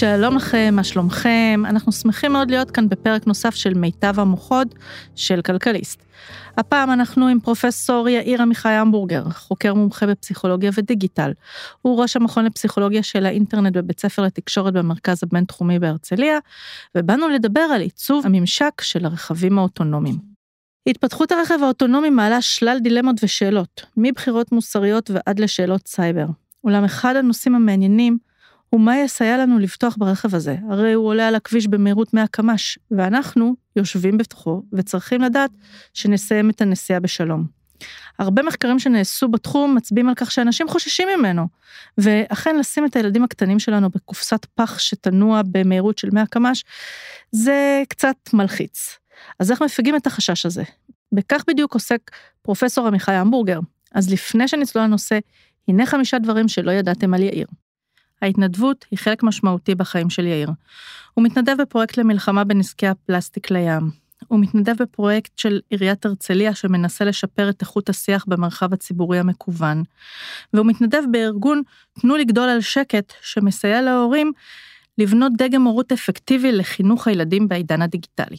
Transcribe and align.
שלום 0.00 0.36
לכם, 0.36 0.72
מה 0.72 0.84
שלומכם? 0.84 1.62
אנחנו 1.64 1.92
שמחים 1.92 2.32
מאוד 2.32 2.50
להיות 2.50 2.70
כאן 2.70 2.88
בפרק 2.88 3.26
נוסף 3.26 3.54
של 3.54 3.74
מיטב 3.74 4.20
המוחות 4.20 4.74
של 5.16 5.42
כלכליסט. 5.42 6.02
הפעם 6.56 6.90
אנחנו 6.90 7.28
עם 7.28 7.40
פרופסור 7.40 8.08
יאיר 8.08 8.42
עמיחי 8.42 8.68
המבורגר, 8.68 9.30
חוקר 9.30 9.74
מומחה 9.74 10.06
בפסיכולוגיה 10.06 10.70
ודיגיטל. 10.74 11.32
הוא 11.82 12.02
ראש 12.02 12.16
המכון 12.16 12.44
לפסיכולוגיה 12.44 13.02
של 13.02 13.26
האינטרנט 13.26 13.76
בבית 13.76 14.00
ספר 14.00 14.22
לתקשורת 14.22 14.72
במרכז 14.72 15.22
הבינתחומי 15.22 15.78
בהרצליה, 15.78 16.38
ובאנו 16.94 17.28
לדבר 17.28 17.60
על 17.60 17.80
עיצוב 17.80 18.26
הממשק 18.26 18.80
של 18.80 19.04
הרכבים 19.04 19.58
האוטונומיים. 19.58 20.18
התפתחות 20.86 21.32
הרכב 21.32 21.58
האוטונומי 21.62 22.10
מעלה 22.10 22.42
שלל 22.42 22.78
דילמות 22.82 23.16
ושאלות, 23.22 23.86
מבחירות 23.96 24.52
מוסריות 24.52 25.10
ועד 25.10 25.40
לשאלות 25.40 25.88
סייבר. 25.88 26.26
אולם 26.64 26.84
אחד 26.84 27.16
הנושאים 27.16 27.54
המעניינים 27.54 28.18
הוא 28.70 28.80
מה 28.80 28.98
יסייע 28.98 29.38
לנו 29.38 29.58
לפתוח 29.58 29.96
ברכב 29.98 30.34
הזה, 30.34 30.56
הרי 30.68 30.92
הוא 30.92 31.06
עולה 31.06 31.28
על 31.28 31.34
הכביש 31.34 31.66
במהירות 31.66 32.14
100 32.14 32.26
קמ"ש, 32.26 32.78
ואנחנו 32.90 33.54
יושבים 33.76 34.18
בתוכו 34.18 34.62
וצריכים 34.72 35.20
לדעת 35.20 35.50
שנסיים 35.94 36.50
את 36.50 36.60
הנסיעה 36.60 37.00
בשלום. 37.00 37.60
הרבה 38.18 38.42
מחקרים 38.42 38.78
שנעשו 38.78 39.28
בתחום 39.28 39.74
מצביעים 39.74 40.08
על 40.08 40.14
כך 40.14 40.30
שאנשים 40.30 40.68
חוששים 40.68 41.08
ממנו, 41.18 41.46
ואכן 41.98 42.58
לשים 42.58 42.86
את 42.86 42.96
הילדים 42.96 43.24
הקטנים 43.24 43.58
שלנו 43.58 43.90
בקופסת 43.90 44.46
פח 44.54 44.78
שתנוע 44.78 45.40
במהירות 45.50 45.98
של 45.98 46.08
100 46.12 46.26
קמ"ש, 46.26 46.64
זה 47.32 47.82
קצת 47.88 48.16
מלחיץ. 48.32 48.98
אז 49.38 49.50
איך 49.50 49.62
מפיגים 49.62 49.96
את 49.96 50.06
החשש 50.06 50.46
הזה? 50.46 50.62
בכך 51.12 51.44
בדיוק 51.48 51.74
עוסק 51.74 52.10
פרופסור 52.42 52.86
עמיחי 52.86 53.12
המבורגר. 53.12 53.60
אז 53.94 54.12
לפני 54.12 54.48
שנצלול 54.48 54.84
לנושא, 54.84 55.18
הנה 55.68 55.86
חמישה 55.86 56.18
דברים 56.18 56.48
שלא 56.48 56.70
ידעתם 56.70 57.14
על 57.14 57.22
יאיר. 57.22 57.46
ההתנדבות 58.22 58.86
היא 58.90 58.98
חלק 58.98 59.22
משמעותי 59.22 59.74
בחיים 59.74 60.10
של 60.10 60.26
יאיר. 60.26 60.50
הוא 61.14 61.24
מתנדב 61.24 61.56
בפרויקט 61.60 61.96
למלחמה 61.96 62.44
בנזקי 62.44 62.86
הפלסטיק 62.86 63.50
לים. 63.50 63.90
הוא 64.28 64.40
מתנדב 64.40 64.82
בפרויקט 64.82 65.38
של 65.38 65.60
עיריית 65.70 66.06
הרצליה 66.06 66.54
שמנסה 66.54 67.04
לשפר 67.04 67.50
את 67.50 67.60
איכות 67.60 67.88
השיח 67.88 68.24
במרחב 68.28 68.72
הציבורי 68.72 69.18
המקוון. 69.18 69.82
והוא 70.54 70.66
מתנדב 70.66 71.02
בארגון 71.10 71.62
תנו 72.00 72.16
לגדול 72.16 72.48
על 72.48 72.60
שקט 72.60 73.12
שמסייע 73.22 73.82
להורים 73.82 74.32
לבנות 74.98 75.32
דגם 75.36 75.62
הורות 75.62 75.92
אפקטיבי 75.92 76.52
לחינוך 76.52 77.08
הילדים 77.08 77.48
בעידן 77.48 77.82
הדיגיטלי. 77.82 78.36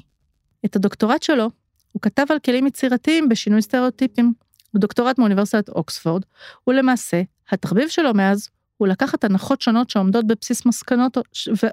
את 0.66 0.76
הדוקטורט 0.76 1.24
שלו 1.24 1.50
הוא 1.92 2.02
כתב 2.02 2.26
על 2.30 2.40
כלים 2.40 2.68
יצירתיים 2.68 3.30
בשינוי 3.30 3.62
סטריאוטיפים. 3.62 4.34
הוא 4.72 4.82
דוקטורט 4.82 5.20
מאוניברסיטת 5.20 5.70
אוקספורד, 5.70 6.22
ולמעשה, 6.68 7.22
התחביב 7.50 7.90
שלו 7.90 8.14
מאז 8.14 8.50
הוא 8.82 8.88
לקחת 8.88 9.24
הנחות 9.24 9.62
שונות 9.62 9.90
שעומדות 9.90 10.28
בבסיס 10.28 10.66
מסקנות 10.66 11.18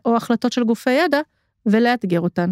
או 0.04 0.16
החלטות 0.16 0.52
של 0.52 0.64
גופי 0.64 0.90
ידע, 0.90 1.20
ולאתגר 1.66 2.20
אותן. 2.20 2.50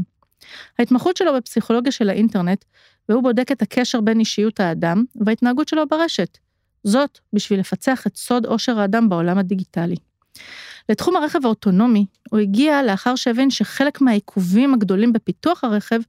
ההתמחות 0.79 1.17
שלו 1.17 1.35
בפסיכולוגיה 1.37 1.93
של 1.93 2.11
האינטרנט, 2.11 2.65
והוא 3.09 3.23
בודק 3.23 3.53
את 3.53 3.63
הקשר 3.63 4.01
בין 4.01 4.21
אישיות 4.21 4.61
האדם 4.61 5.05
וההתנהגות 5.17 5.69
שלו 5.69 5.89
ברשת. 5.89 6.39
זאת 6.85 7.19
בשביל 7.33 7.61
לפצח 7.61 8.07
את 8.07 8.17
סוד 8.17 8.47
עושר 8.47 8.81
האדם 8.81 9.09
בעולם 9.09 9.39
הדיגיטלי. 9.39 9.97
לתחום 10.89 11.17
הרכב 11.17 11.45
האוטונומי, 11.45 12.07
הוא 12.31 12.41
הגיע 12.41 12.83
לאחר 12.83 13.17
שהבין 13.17 13.51
שחלק 13.51 14.01
מהעיכובים 14.01 14.75
הגדולים 14.75 15.13
בפיתוח 15.13 15.65
הרכב 15.65 16.01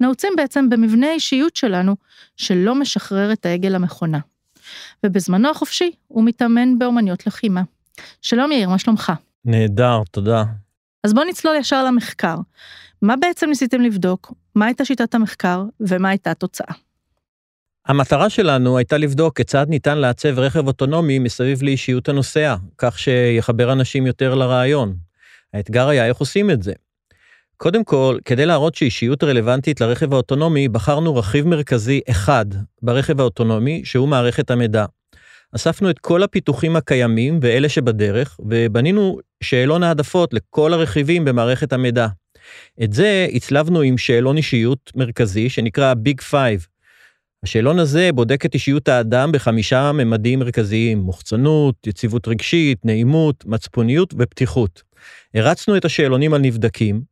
נעוצים 0.00 0.32
בעצם 0.36 0.70
במבנה 0.70 1.06
האישיות 1.06 1.56
שלנו, 1.56 1.96
שלא 2.36 2.74
משחרר 2.74 3.32
את 3.32 3.46
העגל 3.46 3.74
המכונה. 3.74 4.18
ובזמנו 5.06 5.50
החופשי 5.50 5.90
הוא 6.08 6.24
מתאמן 6.24 6.78
באומניות 6.78 7.26
לחימה. 7.26 7.62
שלום 8.22 8.52
יאיר, 8.52 8.68
מה 8.68 8.78
שלומך? 8.78 9.12
נהדר, 9.44 10.02
תודה. 10.10 10.44
אז 11.04 11.14
בוא 11.14 11.24
נצלול 11.24 11.56
ישר 11.56 11.84
למחקר. 11.84 12.36
מה 13.02 13.16
בעצם 13.16 13.48
ניסיתם 13.48 13.80
לבדוק? 13.80 14.32
מה 14.54 14.66
הייתה 14.66 14.84
שיטת 14.84 15.14
המחקר 15.14 15.64
ומה 15.80 16.08
הייתה 16.08 16.30
התוצאה? 16.30 16.74
המטרה 17.86 18.30
שלנו 18.30 18.78
הייתה 18.78 18.98
לבדוק 18.98 19.36
כיצד 19.36 19.66
ניתן 19.68 19.98
לעצב 19.98 20.38
רכב 20.38 20.66
אוטונומי 20.66 21.18
מסביב 21.18 21.62
לאישיות 21.62 22.08
הנוסע, 22.08 22.56
כך 22.78 22.98
שיחבר 22.98 23.72
אנשים 23.72 24.06
יותר 24.06 24.34
לרעיון. 24.34 24.96
האתגר 25.54 25.88
היה 25.88 26.06
איך 26.06 26.16
עושים 26.16 26.50
את 26.50 26.62
זה. 26.62 26.72
קודם 27.56 27.84
כל, 27.84 28.18
כדי 28.24 28.46
להראות 28.46 28.74
שאישיות 28.74 29.24
רלוונטית 29.24 29.80
לרכב 29.80 30.12
האוטונומי, 30.12 30.68
בחרנו 30.68 31.16
רכיב 31.16 31.46
מרכזי 31.46 32.00
אחד 32.10 32.46
ברכב 32.82 33.20
האוטונומי, 33.20 33.84
שהוא 33.84 34.08
מערכת 34.08 34.50
המידע. 34.50 34.84
אספנו 35.56 35.90
את 35.90 35.98
כל 35.98 36.22
הפיתוחים 36.22 36.76
הקיימים 36.76 37.38
ואלה 37.42 37.68
שבדרך, 37.68 38.40
ובנינו 38.48 39.18
שאלון 39.42 39.82
העדפות 39.82 40.34
לכל 40.34 40.72
הרכיבים 40.72 41.24
במערכת 41.24 41.72
המידע. 41.72 42.06
את 42.82 42.92
זה 42.92 43.26
הצלבנו 43.32 43.80
עם 43.80 43.98
שאלון 43.98 44.36
אישיות 44.36 44.92
מרכזי 44.96 45.48
שנקרא 45.48 45.94
Big 45.94 46.20
Five. 46.20 46.66
השאלון 47.42 47.78
הזה 47.78 48.10
בודק 48.14 48.46
את 48.46 48.54
אישיות 48.54 48.88
האדם 48.88 49.32
בחמישה 49.32 49.92
ממדים 49.92 50.38
מרכזיים, 50.38 50.98
מוחצנות, 50.98 51.86
יציבות 51.86 52.28
רגשית, 52.28 52.84
נעימות, 52.84 53.44
מצפוניות 53.46 54.14
ופתיחות. 54.18 54.82
הרצנו 55.34 55.76
את 55.76 55.84
השאלונים 55.84 56.34
על 56.34 56.40
נבדקים, 56.40 57.02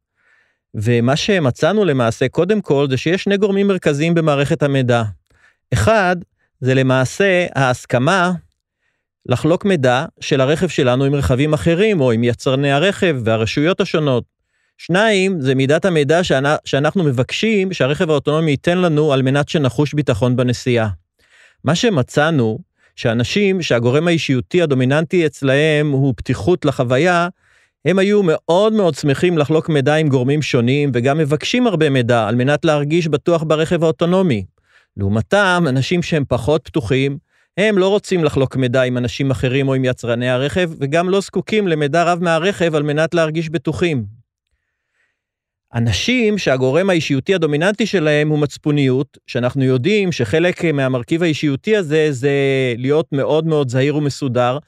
ומה 0.74 1.16
שמצאנו 1.16 1.84
למעשה, 1.84 2.28
קודם 2.28 2.60
כל, 2.60 2.86
זה 2.90 2.96
שיש 2.96 3.22
שני 3.22 3.36
גורמים 3.36 3.68
מרכזיים 3.68 4.14
במערכת 4.14 4.62
המידע. 4.62 5.02
אחד, 5.72 6.16
זה 6.60 6.74
למעשה 6.74 7.46
ההסכמה 7.54 8.32
לחלוק 9.26 9.64
מידע 9.64 10.04
של 10.20 10.40
הרכב 10.40 10.68
שלנו 10.68 11.04
עם 11.04 11.14
רכבים 11.14 11.52
אחרים, 11.52 12.00
או 12.00 12.12
עם 12.12 12.24
יצרני 12.24 12.72
הרכב 12.72 13.16
והרשויות 13.24 13.80
השונות. 13.80 14.24
שניים, 14.78 15.40
זה 15.40 15.54
מידת 15.54 15.84
המידע 15.84 16.20
שאנחנו 16.64 17.04
מבקשים 17.04 17.72
שהרכב 17.72 18.10
האוטונומי 18.10 18.50
ייתן 18.50 18.78
לנו 18.78 19.12
על 19.12 19.22
מנת 19.22 19.48
שנחוש 19.48 19.94
ביטחון 19.94 20.36
בנסיעה. 20.36 20.88
מה 21.64 21.74
שמצאנו, 21.74 22.58
שאנשים 22.96 23.62
שהגורם 23.62 24.08
האישיותי 24.08 24.62
הדומיננטי 24.62 25.26
אצלהם 25.26 25.90
הוא 25.90 26.14
פתיחות 26.16 26.64
לחוויה, 26.64 27.28
הם 27.84 27.98
היו 27.98 28.20
מאוד 28.22 28.72
מאוד 28.72 28.94
שמחים 28.94 29.38
לחלוק 29.38 29.68
מידע 29.68 29.94
עם 29.94 30.08
גורמים 30.08 30.42
שונים, 30.42 30.90
וגם 30.94 31.18
מבקשים 31.18 31.66
הרבה 31.66 31.90
מידע 31.90 32.28
על 32.28 32.34
מנת 32.34 32.64
להרגיש 32.64 33.08
בטוח 33.08 33.42
ברכב 33.42 33.84
האוטונומי. 33.84 34.44
לעומתם, 34.96 35.64
אנשים 35.68 36.02
שהם 36.02 36.24
פחות 36.28 36.60
פתוחים, 36.64 37.18
הם 37.56 37.78
לא 37.78 37.88
רוצים 37.88 38.24
לחלוק 38.24 38.56
מידע 38.56 38.82
עם 38.82 38.98
אנשים 38.98 39.30
אחרים 39.30 39.68
או 39.68 39.74
עם 39.74 39.84
יצרני 39.84 40.28
הרכב, 40.28 40.70
וגם 40.80 41.08
לא 41.08 41.20
זקוקים 41.20 41.68
למידע 41.68 42.04
רב 42.04 42.18
מהרכב 42.22 42.74
על 42.74 42.82
מנת 42.82 43.14
להרגיש 43.14 43.48
בטוחים. 43.48 44.04
אנשים 45.74 46.38
שהגורם 46.38 46.90
האישיותי 46.90 47.34
הדומיננטי 47.34 47.86
שלהם 47.86 48.28
הוא 48.28 48.38
מצפוניות, 48.38 49.18
שאנחנו 49.26 49.64
יודעים 49.64 50.12
שחלק 50.12 50.64
מהמרכיב 50.64 51.22
האישיותי 51.22 51.76
הזה 51.76 52.12
זה 52.12 52.30
להיות 52.76 53.06
מאוד 53.12 53.46
מאוד 53.46 53.68
זהיר 53.68 53.96
ומסודר, 53.96 54.58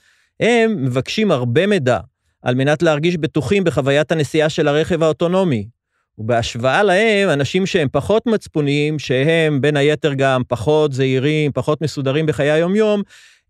הם 0.40 0.84
מבקשים 0.84 1.30
הרבה 1.30 1.66
מידע 1.66 1.98
על 2.42 2.54
מנת 2.54 2.82
להרגיש 2.82 3.16
בטוחים 3.16 3.64
בחוויית 3.64 4.12
הנסיעה 4.12 4.48
של 4.48 4.68
הרכב 4.68 5.02
האוטונומי. 5.02 5.68
ובהשוואה 6.18 6.82
להם, 6.82 7.28
אנשים 7.28 7.66
שהם 7.66 7.88
פחות 7.92 8.26
מצפוניים, 8.26 8.98
שהם 8.98 9.60
בין 9.60 9.76
היתר 9.76 10.14
גם 10.14 10.42
פחות 10.48 10.92
זהירים, 10.92 11.52
פחות 11.52 11.82
מסודרים 11.82 12.26
בחיי 12.26 12.50
היום-יום, 12.50 13.02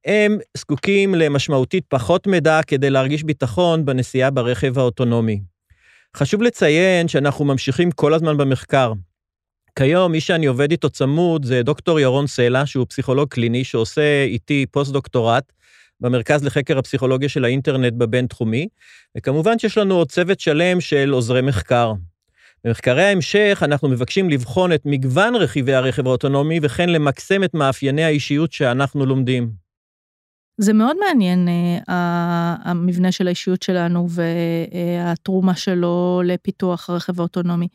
הם 0.04 0.38
זקוקים 0.56 1.14
למשמעותית 1.14 1.84
פחות 1.88 2.26
מידע 2.26 2.60
כדי 2.66 2.90
להרגיש 2.90 3.22
ביטחון 3.22 3.84
בנסיעה 3.84 4.30
ברכב 4.30 4.78
האוטונומי. 4.78 5.40
חשוב 6.16 6.42
לציין 6.42 7.08
שאנחנו 7.08 7.44
ממשיכים 7.44 7.90
כל 7.90 8.14
הזמן 8.14 8.36
במחקר. 8.36 8.92
כיום, 9.76 10.12
מי 10.12 10.20
שאני 10.20 10.46
עובד 10.46 10.70
איתו 10.70 10.90
צמוד 10.90 11.44
זה 11.44 11.62
דוקטור 11.62 12.00
ירון 12.00 12.26
סלע, 12.26 12.66
שהוא 12.66 12.86
פסיכולוג 12.88 13.28
קליני 13.28 13.64
שעושה 13.64 14.24
איתי 14.24 14.66
פוסט-דוקטורט 14.70 15.52
במרכז 16.00 16.44
לחקר 16.44 16.78
הפסיכולוגיה 16.78 17.28
של 17.28 17.44
האינטרנט 17.44 17.92
בבינתחומי, 17.92 18.68
וכמובן 19.16 19.58
שיש 19.58 19.78
לנו 19.78 19.94
עוד 19.94 20.10
צוות 20.10 20.40
שלם 20.40 20.80
של 20.80 21.10
עוזרי 21.10 21.42
מחקר. 21.42 21.92
במחקרי 22.64 23.04
ההמשך 23.04 23.62
אנחנו 23.62 23.88
מבקשים 23.88 24.30
לבחון 24.30 24.72
את 24.72 24.82
מגוון 24.84 25.34
רכיבי 25.34 25.74
הרכב 25.74 26.06
האוטונומי 26.06 26.60
וכן 26.62 26.88
למקסם 26.88 27.44
את 27.44 27.54
מאפייני 27.54 28.04
האישיות 28.04 28.52
שאנחנו 28.52 29.06
לומדים. 29.06 29.62
זה 30.58 30.72
מאוד 30.72 30.96
מעניין, 31.06 31.48
uh, 31.48 31.92
המבנה 32.64 33.12
של 33.12 33.26
האישיות 33.26 33.62
שלנו 33.62 34.08
והתרומה 34.10 35.54
שלו 35.54 36.22
לפיתוח 36.24 36.90
הרכב 36.90 37.20
האוטונומי. 37.20 37.68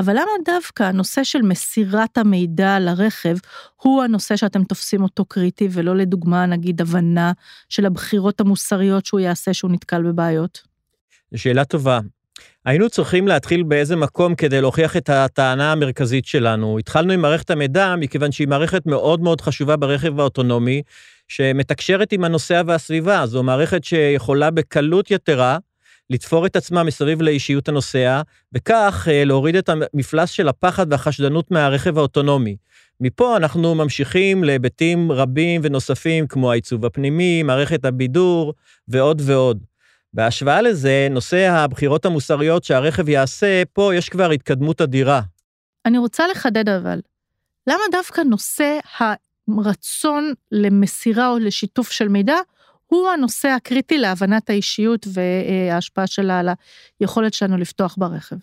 אבל 0.00 0.12
למה 0.12 0.30
דווקא 0.44 0.82
הנושא 0.82 1.24
של 1.24 1.42
מסירת 1.42 2.18
המידע 2.18 2.78
לרכב 2.78 3.36
הוא 3.76 4.02
הנושא 4.02 4.36
שאתם 4.36 4.64
תופסים 4.64 5.02
אותו 5.02 5.24
קריטי, 5.24 5.68
ולא 5.72 5.96
לדוגמה, 5.96 6.46
נגיד, 6.46 6.80
הבנה 6.80 7.32
של 7.68 7.86
הבחירות 7.86 8.40
המוסריות 8.40 9.06
שהוא 9.06 9.20
יעשה 9.20 9.54
שהוא 9.54 9.70
נתקל 9.70 10.02
בבעיות? 10.02 10.62
שאלה 11.34 11.64
טובה. 11.64 12.00
היינו 12.64 12.90
צריכים 12.90 13.28
להתחיל 13.28 13.62
באיזה 13.62 13.96
מקום 13.96 14.34
כדי 14.34 14.60
להוכיח 14.60 14.96
את 14.96 15.08
הטענה 15.08 15.72
המרכזית 15.72 16.26
שלנו. 16.26 16.78
התחלנו 16.78 17.12
עם 17.12 17.20
מערכת 17.20 17.50
המידע, 17.50 17.94
מכיוון 17.96 18.32
שהיא 18.32 18.48
מערכת 18.48 18.86
מאוד 18.86 19.20
מאוד 19.20 19.40
חשובה 19.40 19.76
ברכב 19.76 20.20
האוטונומי, 20.20 20.82
שמתקשרת 21.28 22.12
עם 22.12 22.24
הנוסע 22.24 22.62
והסביבה. 22.66 23.26
זו 23.26 23.42
מערכת 23.42 23.84
שיכולה 23.84 24.50
בקלות 24.50 25.10
יתרה 25.10 25.58
לתפור 26.10 26.46
את 26.46 26.56
עצמה 26.56 26.82
מסביב 26.82 27.22
לאישיות 27.22 27.68
הנוסע, 27.68 28.22
וכך 28.52 29.08
אה, 29.10 29.24
להוריד 29.24 29.56
את 29.56 29.68
המפלס 29.68 30.30
של 30.30 30.48
הפחד 30.48 30.86
והחשדנות 30.92 31.50
מהרכב 31.50 31.98
האוטונומי. 31.98 32.56
מפה 33.00 33.36
אנחנו 33.36 33.74
ממשיכים 33.74 34.44
להיבטים 34.44 35.12
רבים 35.12 35.60
ונוספים, 35.64 36.26
כמו 36.26 36.50
העיצוב 36.50 36.84
הפנימי, 36.86 37.42
מערכת 37.42 37.84
הבידור 37.84 38.54
ועוד 38.88 39.22
ועוד. 39.24 39.71
בהשוואה 40.14 40.62
לזה, 40.62 41.08
נושא 41.10 41.50
הבחירות 41.50 42.04
המוסריות 42.04 42.64
שהרכב 42.64 43.08
יעשה, 43.08 43.62
פה 43.72 43.94
יש 43.94 44.08
כבר 44.08 44.30
התקדמות 44.30 44.80
אדירה. 44.80 45.20
אני 45.86 45.98
רוצה 45.98 46.26
לחדד 46.26 46.68
אבל, 46.68 47.00
למה 47.66 47.82
דווקא 47.92 48.20
נושא 48.20 48.78
הרצון 49.48 50.32
למסירה 50.52 51.28
או 51.28 51.38
לשיתוף 51.38 51.90
של 51.90 52.08
מידע 52.08 52.36
הוא 52.86 53.08
הנושא 53.08 53.48
הקריטי 53.48 53.98
להבנת 53.98 54.50
האישיות 54.50 55.06
וההשפעה 55.12 56.06
שלה 56.06 56.38
על 56.38 56.48
היכולת 57.00 57.34
שלנו 57.34 57.56
לפתוח 57.56 57.94
ברכב? 57.98 58.36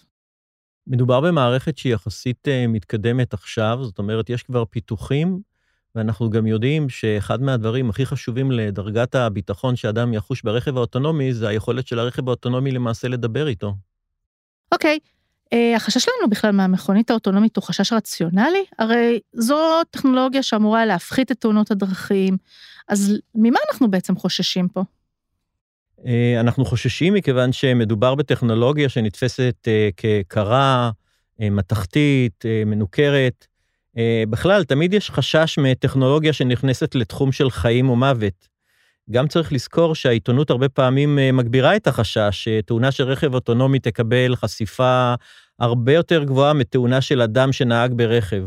מדובר 0.87 1.21
במערכת 1.21 1.77
שהיא 1.77 1.93
יחסית 1.93 2.47
אה, 2.47 2.67
מתקדמת 2.67 3.33
עכשיו, 3.33 3.79
זאת 3.81 3.99
אומרת, 3.99 4.29
יש 4.29 4.43
כבר 4.43 4.65
פיתוחים, 4.65 5.41
ואנחנו 5.99 6.29
גם 6.29 6.47
יודעים 6.47 6.89
שאחד 6.89 7.41
מהדברים 7.41 7.89
הכי 7.89 8.05
חשובים 8.05 8.51
לדרגת 8.51 9.15
הביטחון 9.15 9.75
שאדם 9.75 10.13
יחוש 10.13 10.41
ברכב 10.41 10.77
האוטונומי, 10.77 11.33
זה 11.33 11.47
היכולת 11.47 11.87
של 11.87 11.99
הרכב 11.99 12.27
האוטונומי 12.27 12.71
למעשה 12.71 13.07
לדבר 13.07 13.47
איתו. 13.47 13.75
אוקיי, 14.71 14.99
okay. 15.03 15.09
אה, 15.53 15.75
החשש 15.75 16.03
שלנו 16.03 16.29
בכלל 16.29 16.51
מהמכונית 16.51 17.09
האוטונומית 17.11 17.55
הוא 17.55 17.63
חשש 17.63 17.93
רציונלי? 17.93 18.65
הרי 18.79 19.19
זו 19.33 19.83
טכנולוגיה 19.91 20.43
שאמורה 20.43 20.85
להפחית 20.85 21.31
את 21.31 21.37
תאונות 21.37 21.71
הדרכים, 21.71 22.37
אז 22.87 23.17
ממה 23.35 23.59
אנחנו 23.69 23.91
בעצם 23.91 24.15
חוששים 24.15 24.67
פה? 24.67 24.83
אה, 26.05 26.39
אנחנו 26.39 26.65
חוששים 26.65 27.13
מכיוון 27.13 27.51
שמדובר 27.51 28.15
בטכנולוגיה 28.15 28.89
שנתפסת 28.89 29.55
אה, 29.67 29.89
כקרה, 29.97 30.91
מתכתית, 31.39 32.45
מנוכרת. 32.65 33.48
בכלל, 34.29 34.63
תמיד 34.63 34.93
יש 34.93 35.11
חשש 35.11 35.59
מטכנולוגיה 35.59 36.33
שנכנסת 36.33 36.95
לתחום 36.95 37.31
של 37.31 37.49
חיים 37.49 37.89
ומוות. 37.89 38.49
גם 39.11 39.27
צריך 39.27 39.53
לזכור 39.53 39.95
שהעיתונות 39.95 40.49
הרבה 40.49 40.69
פעמים 40.69 41.19
אה, 41.19 41.31
מגבירה 41.31 41.75
את 41.75 41.87
החשש 41.87 42.29
שתאונה 42.31 42.91
של 42.91 43.03
רכב 43.03 43.33
אוטונומי 43.33 43.79
תקבל 43.79 44.35
חשיפה 44.35 45.13
הרבה 45.59 45.93
יותר 45.93 46.23
גבוהה 46.23 46.53
מתאונה 46.53 47.01
של 47.01 47.21
אדם 47.21 47.51
שנהג 47.51 47.93
ברכב. 47.93 48.43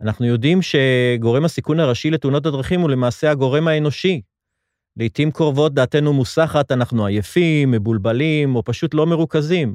אנחנו 0.00 0.26
יודעים 0.26 0.60
שגורם 0.62 1.44
הסיכון 1.44 1.80
הראשי 1.80 2.10
לתאונות 2.10 2.46
הדרכים 2.46 2.80
הוא 2.80 2.90
למעשה 2.90 3.30
הגורם 3.30 3.68
האנושי. 3.68 4.20
לעתים 4.96 5.30
קרובות 5.30 5.74
דעתנו 5.74 6.12
מוסחת, 6.12 6.72
אנחנו 6.72 7.06
עייפים, 7.06 7.70
מבולבלים, 7.70 8.56
או 8.56 8.64
פשוט 8.64 8.94
לא 8.94 9.06
מרוכזים. 9.06 9.74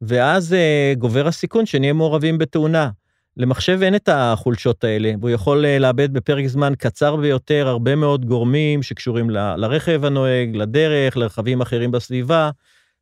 ואז 0.00 0.56
גובר 0.98 1.26
הסיכון 1.26 1.66
שנהיה 1.66 1.92
מעורבים 1.92 2.38
בתאונה. 2.38 2.90
למחשב 3.36 3.78
אין 3.82 3.94
את 3.94 4.08
החולשות 4.12 4.84
האלה, 4.84 5.12
והוא 5.20 5.30
יכול 5.30 5.66
אה, 5.66 5.78
לאבד 5.78 6.12
בפרק 6.12 6.46
זמן 6.46 6.72
קצר 6.78 7.16
ביותר 7.16 7.68
הרבה 7.68 7.94
מאוד 7.94 8.26
גורמים 8.26 8.82
שקשורים 8.82 9.30
ל, 9.30 9.54
לרכב 9.56 10.04
הנוהג, 10.04 10.56
לדרך, 10.56 11.16
לרכבים 11.16 11.60
אחרים 11.60 11.90
בסביבה. 11.90 12.50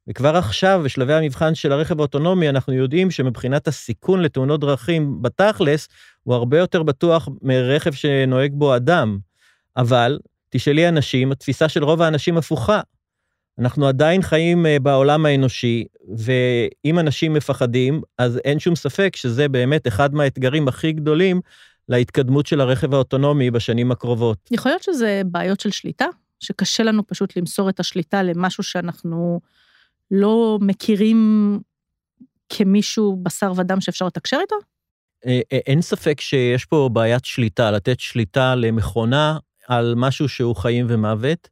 וכבר 0.09 0.37
עכשיו, 0.37 0.81
בשלבי 0.85 1.15
המבחן 1.15 1.55
של 1.55 1.73
הרכב 1.73 1.99
האוטונומי, 1.99 2.49
אנחנו 2.49 2.73
יודעים 2.73 3.11
שמבחינת 3.11 3.69
הסיכון 3.69 4.23
לתאונות 4.23 4.61
דרכים 4.61 5.23
בתכלס, 5.23 5.89
הוא 6.23 6.35
הרבה 6.35 6.59
יותר 6.59 6.83
בטוח 6.83 7.29
מרכב 7.43 7.93
שנוהג 7.93 8.53
בו 8.55 8.77
אדם. 8.77 9.19
אבל, 9.77 10.19
תשאלי 10.51 10.89
אנשים, 10.89 11.33
התפיסה 11.33 11.69
של 11.69 11.85
רוב 11.85 12.03
האנשים 12.03 12.37
הפוכה. 12.37 12.81
אנחנו 13.59 13.89
עדיין 13.89 14.23
חיים 14.23 14.67
אה, 14.67 14.79
בעולם 14.79 15.27
האנושי, 15.27 15.85
ואם 16.09 16.99
אנשים 16.99 17.33
מפחדים, 17.33 18.03
אז 18.19 18.41
אין 18.45 18.59
שום 18.59 18.77
ספק 18.77 19.17
שזה 19.17 19.49
באמת 19.49 19.87
אחד 19.87 20.15
מהאתגרים 20.15 20.69
הכי 20.69 20.93
גדולים 20.93 21.41
להתקדמות 21.89 22.47
של 22.47 22.61
הרכב 22.61 22.95
האוטונומי 22.95 23.51
בשנים 23.51 23.93
הקרובות. 23.93 24.39
יכול 24.51 24.71
להיות 24.73 24.83
שזה 24.83 25.23
בעיות 25.27 25.61
של 25.61 25.71
שליטה? 25.71 26.07
שקשה 26.41 26.83
לנו 26.83 27.07
פשוט 27.07 27.37
למסור 27.37 27.69
את 27.69 27.81
השליטה 27.81 28.23
למשהו 28.23 28.63
שאנחנו 28.63 29.41
לא 30.11 30.59
מכירים 30.61 31.61
כמישהו 32.49 33.17
בשר 33.23 33.53
ודם 33.57 33.81
שאפשר 33.81 34.07
לתקשר 34.07 34.39
איתו? 34.43 34.57
אה, 35.27 35.41
אה, 35.53 35.59
אין 35.67 35.83
ספק 35.83 36.21
שיש 36.21 36.65
פה 36.65 36.91
בעיית 36.93 37.25
שליטה, 37.25 37.71
לתת 37.71 38.01
שליטה 38.01 38.55
למכונה 38.55 39.39
על 39.69 39.95
משהו 39.97 40.29
שהוא 40.29 40.57
חיים 40.57 40.87
ומוות. 40.89 41.49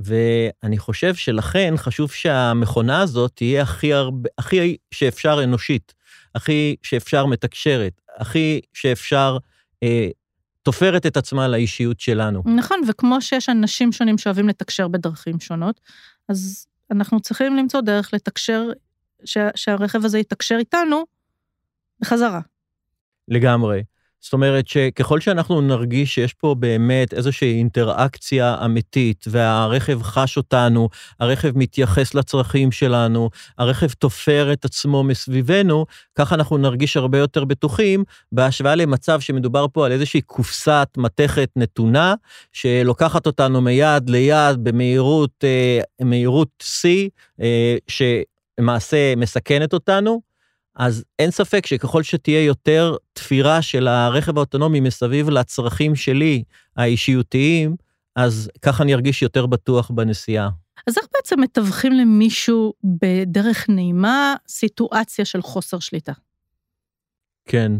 ואני 0.00 0.78
חושב 0.78 1.14
שלכן 1.14 1.74
חשוב 1.76 2.12
שהמכונה 2.12 3.00
הזאת 3.00 3.32
תהיה 3.34 3.62
הכי, 3.62 3.92
הרבה, 3.92 4.28
הכי 4.38 4.76
שאפשר 4.90 5.44
אנושית, 5.44 5.94
הכי 6.34 6.76
שאפשר 6.82 7.26
מתקשרת, 7.26 8.00
הכי 8.16 8.60
שאפשר 8.74 9.38
אה, 9.82 10.08
תופרת 10.62 11.06
את 11.06 11.16
עצמה 11.16 11.48
לאישיות 11.48 12.00
שלנו. 12.00 12.42
נכון, 12.56 12.80
וכמו 12.88 13.22
שיש 13.22 13.48
אנשים 13.48 13.92
שונים 13.92 14.18
שאוהבים 14.18 14.48
לתקשר 14.48 14.88
בדרכים 14.88 15.40
שונות, 15.40 15.80
אז 16.28 16.66
אנחנו 16.90 17.20
צריכים 17.20 17.56
למצוא 17.56 17.80
דרך 17.80 18.14
לתקשר, 18.14 18.68
שה, 19.24 19.48
שהרכב 19.54 20.04
הזה 20.04 20.18
יתקשר 20.18 20.56
איתנו 20.58 21.04
בחזרה. 22.00 22.40
לגמרי. 23.28 23.82
זאת 24.20 24.32
אומרת 24.32 24.68
שככל 24.68 25.20
שאנחנו 25.20 25.60
נרגיש 25.60 26.14
שיש 26.14 26.34
פה 26.34 26.54
באמת 26.58 27.14
איזושהי 27.14 27.58
אינטראקציה 27.58 28.56
אמיתית, 28.64 29.24
והרכב 29.28 30.02
חש 30.02 30.36
אותנו, 30.36 30.88
הרכב 31.20 31.58
מתייחס 31.58 32.14
לצרכים 32.14 32.72
שלנו, 32.72 33.30
הרכב 33.58 33.88
תופר 33.88 34.52
את 34.52 34.64
עצמו 34.64 35.04
מסביבנו, 35.04 35.86
ככה 36.14 36.34
אנחנו 36.34 36.58
נרגיש 36.58 36.96
הרבה 36.96 37.18
יותר 37.18 37.44
בטוחים, 37.44 38.04
בהשוואה 38.32 38.74
למצב 38.74 39.20
שמדובר 39.20 39.66
פה 39.72 39.86
על 39.86 39.92
איזושהי 39.92 40.20
קופסת 40.20 40.88
מתכת 40.96 41.50
נתונה, 41.56 42.14
שלוקחת 42.52 43.26
אותנו 43.26 43.60
מיד 43.60 44.10
ליד 44.10 44.64
במהירות, 44.64 45.44
אה, 45.44 45.80
שיא, 46.62 47.08
אה, 47.40 47.76
שלמעשה 47.88 49.16
מסכנת 49.16 49.72
אותנו, 49.72 50.29
אז 50.80 51.04
אין 51.18 51.30
ספק 51.30 51.66
שככל 51.66 52.02
שתהיה 52.02 52.44
יותר 52.44 52.96
תפירה 53.12 53.62
של 53.62 53.88
הרכב 53.88 54.36
האוטונומי 54.36 54.80
מסביב 54.80 55.30
לצרכים 55.30 55.96
שלי, 55.96 56.42
האישיותיים, 56.76 57.76
אז 58.16 58.50
ככה 58.62 58.82
אני 58.82 58.94
ארגיש 58.94 59.22
יותר 59.22 59.46
בטוח 59.46 59.90
בנסיעה. 59.90 60.48
אז 60.86 60.98
איך 60.98 61.06
בעצם 61.14 61.40
מתווכים 61.40 61.92
למישהו 61.92 62.72
בדרך 62.84 63.68
נעימה 63.68 64.34
סיטואציה 64.48 65.24
של 65.24 65.42
חוסר 65.42 65.78
שליטה? 65.78 66.12
כן, 67.48 67.72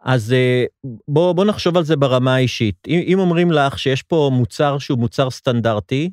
אז 0.00 0.32
אה, 0.32 0.64
בוא, 1.08 1.32
בוא 1.32 1.44
נחשוב 1.44 1.76
על 1.76 1.84
זה 1.84 1.96
ברמה 1.96 2.34
האישית. 2.34 2.76
אם, 2.88 3.00
אם 3.06 3.18
אומרים 3.18 3.50
לך 3.50 3.78
שיש 3.78 4.02
פה 4.02 4.30
מוצר 4.32 4.78
שהוא 4.78 4.98
מוצר 4.98 5.30
סטנדרטי, 5.30 6.10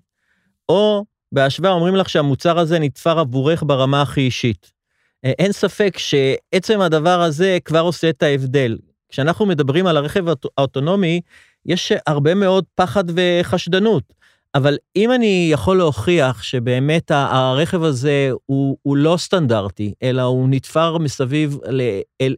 או 0.70 1.06
בהשוואה 1.32 1.72
אומרים 1.72 1.96
לך 1.96 2.10
שהמוצר 2.10 2.60
הזה 2.60 2.80
נתפר 2.80 3.20
עבורך 3.20 3.64
ברמה 3.66 4.02
הכי 4.02 4.22
אישית. 4.22 4.81
אה, 5.26 5.32
אין 5.40 5.52
ספק 5.52 5.98
שעצם 5.98 6.82
הדבר 6.82 7.22
הזה 7.22 7.58
כבר 7.66 7.80
עושה 7.80 8.10
את 8.10 8.24
ההבדל. 8.24 8.78
כשאנחנו 9.10 9.46
מדברים 9.46 9.88
על 9.88 9.98
הרכב 9.98 10.26
האוטונומי, 10.58 11.22
יש 11.66 11.92
הרבה 12.08 12.36
מאוד 12.36 12.66
פחד 12.76 13.04
וחשדנות. 13.16 14.14
אבל 14.56 14.78
אם 14.96 15.12
אני 15.12 15.50
יכול 15.52 15.78
להוכיח 15.78 16.44
שבאמת 16.44 17.12
הרכב 17.12 17.84
הזה 17.84 18.32
הוא, 18.46 18.78
הוא 18.82 18.98
לא 18.98 19.16
סטנדרטי, 19.18 19.94
אלא 20.04 20.22
הוא 20.22 20.50
נתפר 20.50 20.98
מסביב 20.98 21.58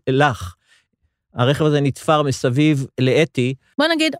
לך, 0.09 0.55
הרכב 1.33 1.65
הזה 1.65 1.81
נתפר 1.81 2.23
מסביב 2.23 2.85
לאתי. 2.99 3.53
בוא 3.77 3.87
נגיד, 3.87 4.15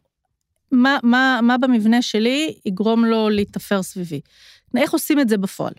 מה, 0.72 0.98
מה, 1.04 1.40
מה 1.44 1.58
במבנה 1.58 2.02
שלי 2.02 2.56
יגרום 2.66 3.06
לו 3.06 3.30
להתאפר 3.30 3.84
סביבי? 3.84 4.22
איך 4.78 4.94
עושים 4.94 5.20
את 5.20 5.30
זה 5.30 5.38
בפועל? 5.38 5.74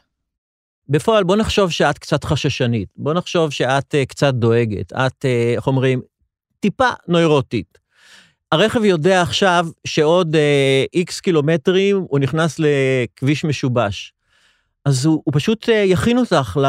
בפועל, 0.88 1.24
בוא 1.24 1.36
נחשוב 1.36 1.70
שאת 1.70 1.98
קצת 1.98 2.24
חששנית, 2.24 2.88
בוא 2.96 3.14
נחשוב 3.14 3.50
שאת 3.50 3.94
uh, 3.94 4.06
קצת 4.06 4.34
דואגת, 4.34 4.92
את, 4.92 5.24
uh, 5.24 5.56
איך 5.56 5.66
אומרים, 5.66 6.00
טיפה 6.60 6.88
נוירוטית. 7.08 7.78
הרכב 8.52 8.84
יודע 8.84 9.22
עכשיו 9.22 9.66
שעוד 9.86 10.36
איקס 10.94 11.18
uh, 11.18 11.22
קילומטרים 11.22 12.06
הוא 12.08 12.18
נכנס 12.18 12.56
לכביש 12.58 13.44
משובש. 13.44 14.12
אז 14.84 15.06
הוא, 15.06 15.22
הוא 15.24 15.34
פשוט 15.34 15.68
uh, 15.68 15.72
יכין 15.72 16.18
אותך 16.18 16.58
ל, 16.62 16.66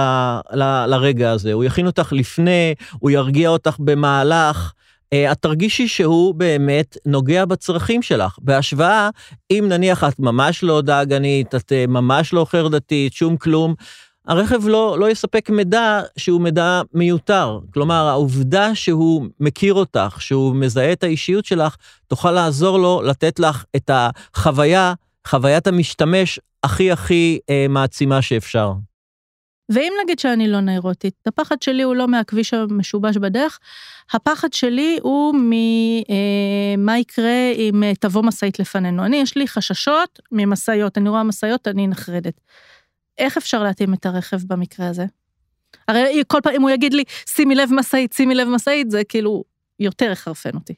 ל, 0.53 0.85
לרגע 0.85 1.31
הזה, 1.31 1.53
הוא 1.53 1.63
יכין 1.63 1.87
אותך 1.87 2.13
לפני, 2.13 2.75
הוא 2.99 3.11
ירגיע 3.11 3.49
אותך 3.49 3.75
במהלך. 3.79 4.73
Uh, 5.13 5.31
את 5.31 5.37
תרגישי 5.37 5.87
שהוא 5.87 6.35
באמת 6.35 6.97
נוגע 7.05 7.45
בצרכים 7.45 8.01
שלך. 8.01 8.37
בהשוואה, 8.41 9.09
אם 9.51 9.65
נניח 9.69 10.03
את 10.03 10.19
ממש 10.19 10.63
לא 10.63 10.81
דאגנית, 10.81 11.55
את 11.55 11.71
uh, 11.71 11.91
ממש 11.91 12.33
לא 12.33 12.45
חרדתית, 12.49 13.13
שום 13.13 13.37
כלום, 13.37 13.75
הרכב 14.27 14.67
לא, 14.67 14.99
לא 14.99 15.09
יספק 15.09 15.49
מידע 15.49 16.01
שהוא 16.17 16.41
מידע 16.41 16.81
מיותר. 16.93 17.59
כלומר, 17.73 18.07
העובדה 18.07 18.75
שהוא 18.75 19.25
מכיר 19.39 19.73
אותך, 19.73 20.17
שהוא 20.19 20.55
מזהה 20.55 20.91
את 20.91 21.03
האישיות 21.03 21.45
שלך, 21.45 21.75
תוכל 22.07 22.31
לעזור 22.31 22.79
לו 22.79 23.01
לתת 23.01 23.39
לך 23.39 23.63
את 23.75 23.89
החוויה, 23.93 24.93
חוויית 25.27 25.67
המשתמש 25.67 26.39
הכי 26.63 26.91
הכי 26.91 27.39
אה, 27.49 27.65
מעצימה 27.69 28.21
שאפשר. 28.21 28.73
ואם 29.69 29.93
נגיד 30.03 30.19
שאני 30.19 30.47
לא 30.47 30.59
נוירוטית, 30.59 31.13
הפחד 31.27 31.61
שלי 31.61 31.83
הוא 31.83 31.95
לא 31.95 32.07
מהכביש 32.07 32.53
המשובש 32.53 33.17
בדרך, 33.17 33.59
הפחד 34.13 34.53
שלי 34.53 34.97
הוא 35.01 35.35
ממה 35.35 36.91
אה, 36.91 36.97
יקרה 36.97 37.51
אם 37.55 37.83
אה, 37.83 37.91
תבוא 37.99 38.23
משאית 38.23 38.59
לפנינו. 38.59 39.05
אני, 39.05 39.17
יש 39.17 39.37
לי 39.37 39.47
חששות 39.47 40.19
ממשאיות, 40.31 40.97
אני 40.97 41.09
רואה 41.09 41.23
משאיות, 41.23 41.67
אני 41.67 41.87
נחרדת. 41.87 42.41
איך 43.17 43.37
אפשר 43.37 43.63
להתאים 43.63 43.93
את 43.93 44.05
הרכב 44.05 44.39
במקרה 44.47 44.87
הזה? 44.87 45.05
הרי 45.87 46.23
כל 46.27 46.39
פעם, 46.43 46.53
אם 46.53 46.61
הוא 46.61 46.69
יגיד 46.69 46.93
לי, 46.93 47.03
שימי 47.25 47.55
לב 47.55 47.69
משאית, 47.71 48.13
שימי 48.13 48.35
לב 48.35 48.47
משאית, 48.47 48.91
זה 48.91 49.03
כאילו 49.03 49.43
יותר 49.79 50.11
יחרפן 50.11 50.55
אותי. 50.55 50.73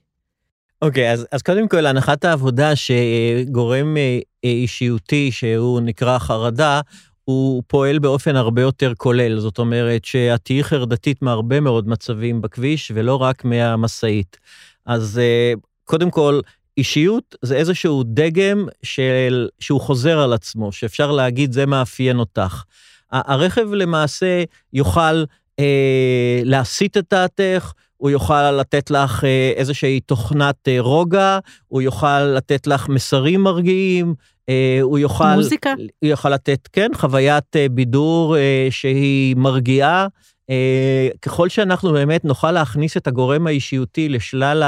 אוקיי, 0.82 1.10
okay, 1.10 1.14
אז, 1.14 1.28
אז 1.32 1.42
קודם 1.42 1.68
כל, 1.68 1.86
הנחת 1.86 2.26
העבודה 2.26 2.72
שגורם 2.76 3.98
אה, 3.98 4.20
אישיותי, 4.44 5.32
שהוא 5.32 5.82
נקרא 5.82 6.20
חרדה, 6.20 6.82
הוא 7.30 7.64
פועל 7.68 8.00
באופן 8.00 8.36
הרבה 8.36 8.62
יותר 8.62 8.94
כולל, 8.98 9.40
זאת 9.40 9.60
אומרת 9.60 10.06
שאת 10.06 10.42
תהיי 10.44 10.64
חרדתית 10.64 11.22
מהרבה 11.22 11.60
מאוד 11.60 11.88
מצבים 11.88 12.42
בכביש, 12.42 12.92
ולא 12.96 13.16
רק 13.16 13.46
מהמשאית. 13.46 14.38
אז 14.86 15.20
אה, 15.20 15.54
קודם 15.86 16.12
כל, 16.12 16.40
אישיות 16.78 17.36
זה 17.42 17.56
איזשהו 17.56 18.04
דגם 18.06 18.66
של, 18.84 19.48
שהוא 19.60 19.82
חוזר 19.82 20.20
על 20.20 20.34
עצמו, 20.34 20.72
שאפשר 20.72 21.12
להגיד 21.12 21.52
זה 21.52 21.66
מאפיין 21.66 22.20
אותך. 22.20 22.64
הרכב 23.12 23.74
למעשה 23.74 24.44
יוכל 24.74 25.24
אה, 25.60 26.42
להסיט 26.44 26.98
את 26.98 27.06
דעתך, 27.12 27.72
הוא 27.98 28.10
יוכל 28.10 28.52
לתת 28.52 28.92
לך 28.92 29.24
אה, 29.24 29.52
איזושהי 29.56 30.00
תוכנת 30.00 30.68
אה, 30.68 30.78
רוגע, 30.80 31.40
הוא 31.68 31.82
יוכל 31.82 32.24
לתת 32.24 32.68
לך 32.68 32.90
מסרים 32.90 33.42
מרגיעים, 33.42 34.16
הוא 34.82 35.00
יוכל... 35.00 35.36
מוזיקה. 35.36 35.74
הוא 35.78 36.10
יוכל 36.10 36.30
לתת, 36.30 36.68
כן, 36.74 36.92
חוויית 36.96 37.56
בידור 37.72 38.36
שהיא 38.70 39.36
מרגיעה. 39.36 40.08
ככל 41.22 41.50
שאנחנו 41.50 41.92
באמת 41.92 42.26
נוכל 42.26 42.52
להכניס 42.52 42.98
את 42.98 43.08
הגורם 43.08 43.48
האישיותי 43.48 44.10
לשלל 44.10 44.64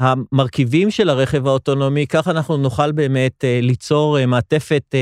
המרכיבים 0.00 0.90
של 0.90 1.08
הרכב 1.08 1.46
האוטונומי, 1.46 2.06
כך 2.06 2.28
אנחנו 2.28 2.56
נוכל 2.56 2.92
באמת 2.92 3.44
ליצור 3.62 4.26
מעטפת 4.26 4.94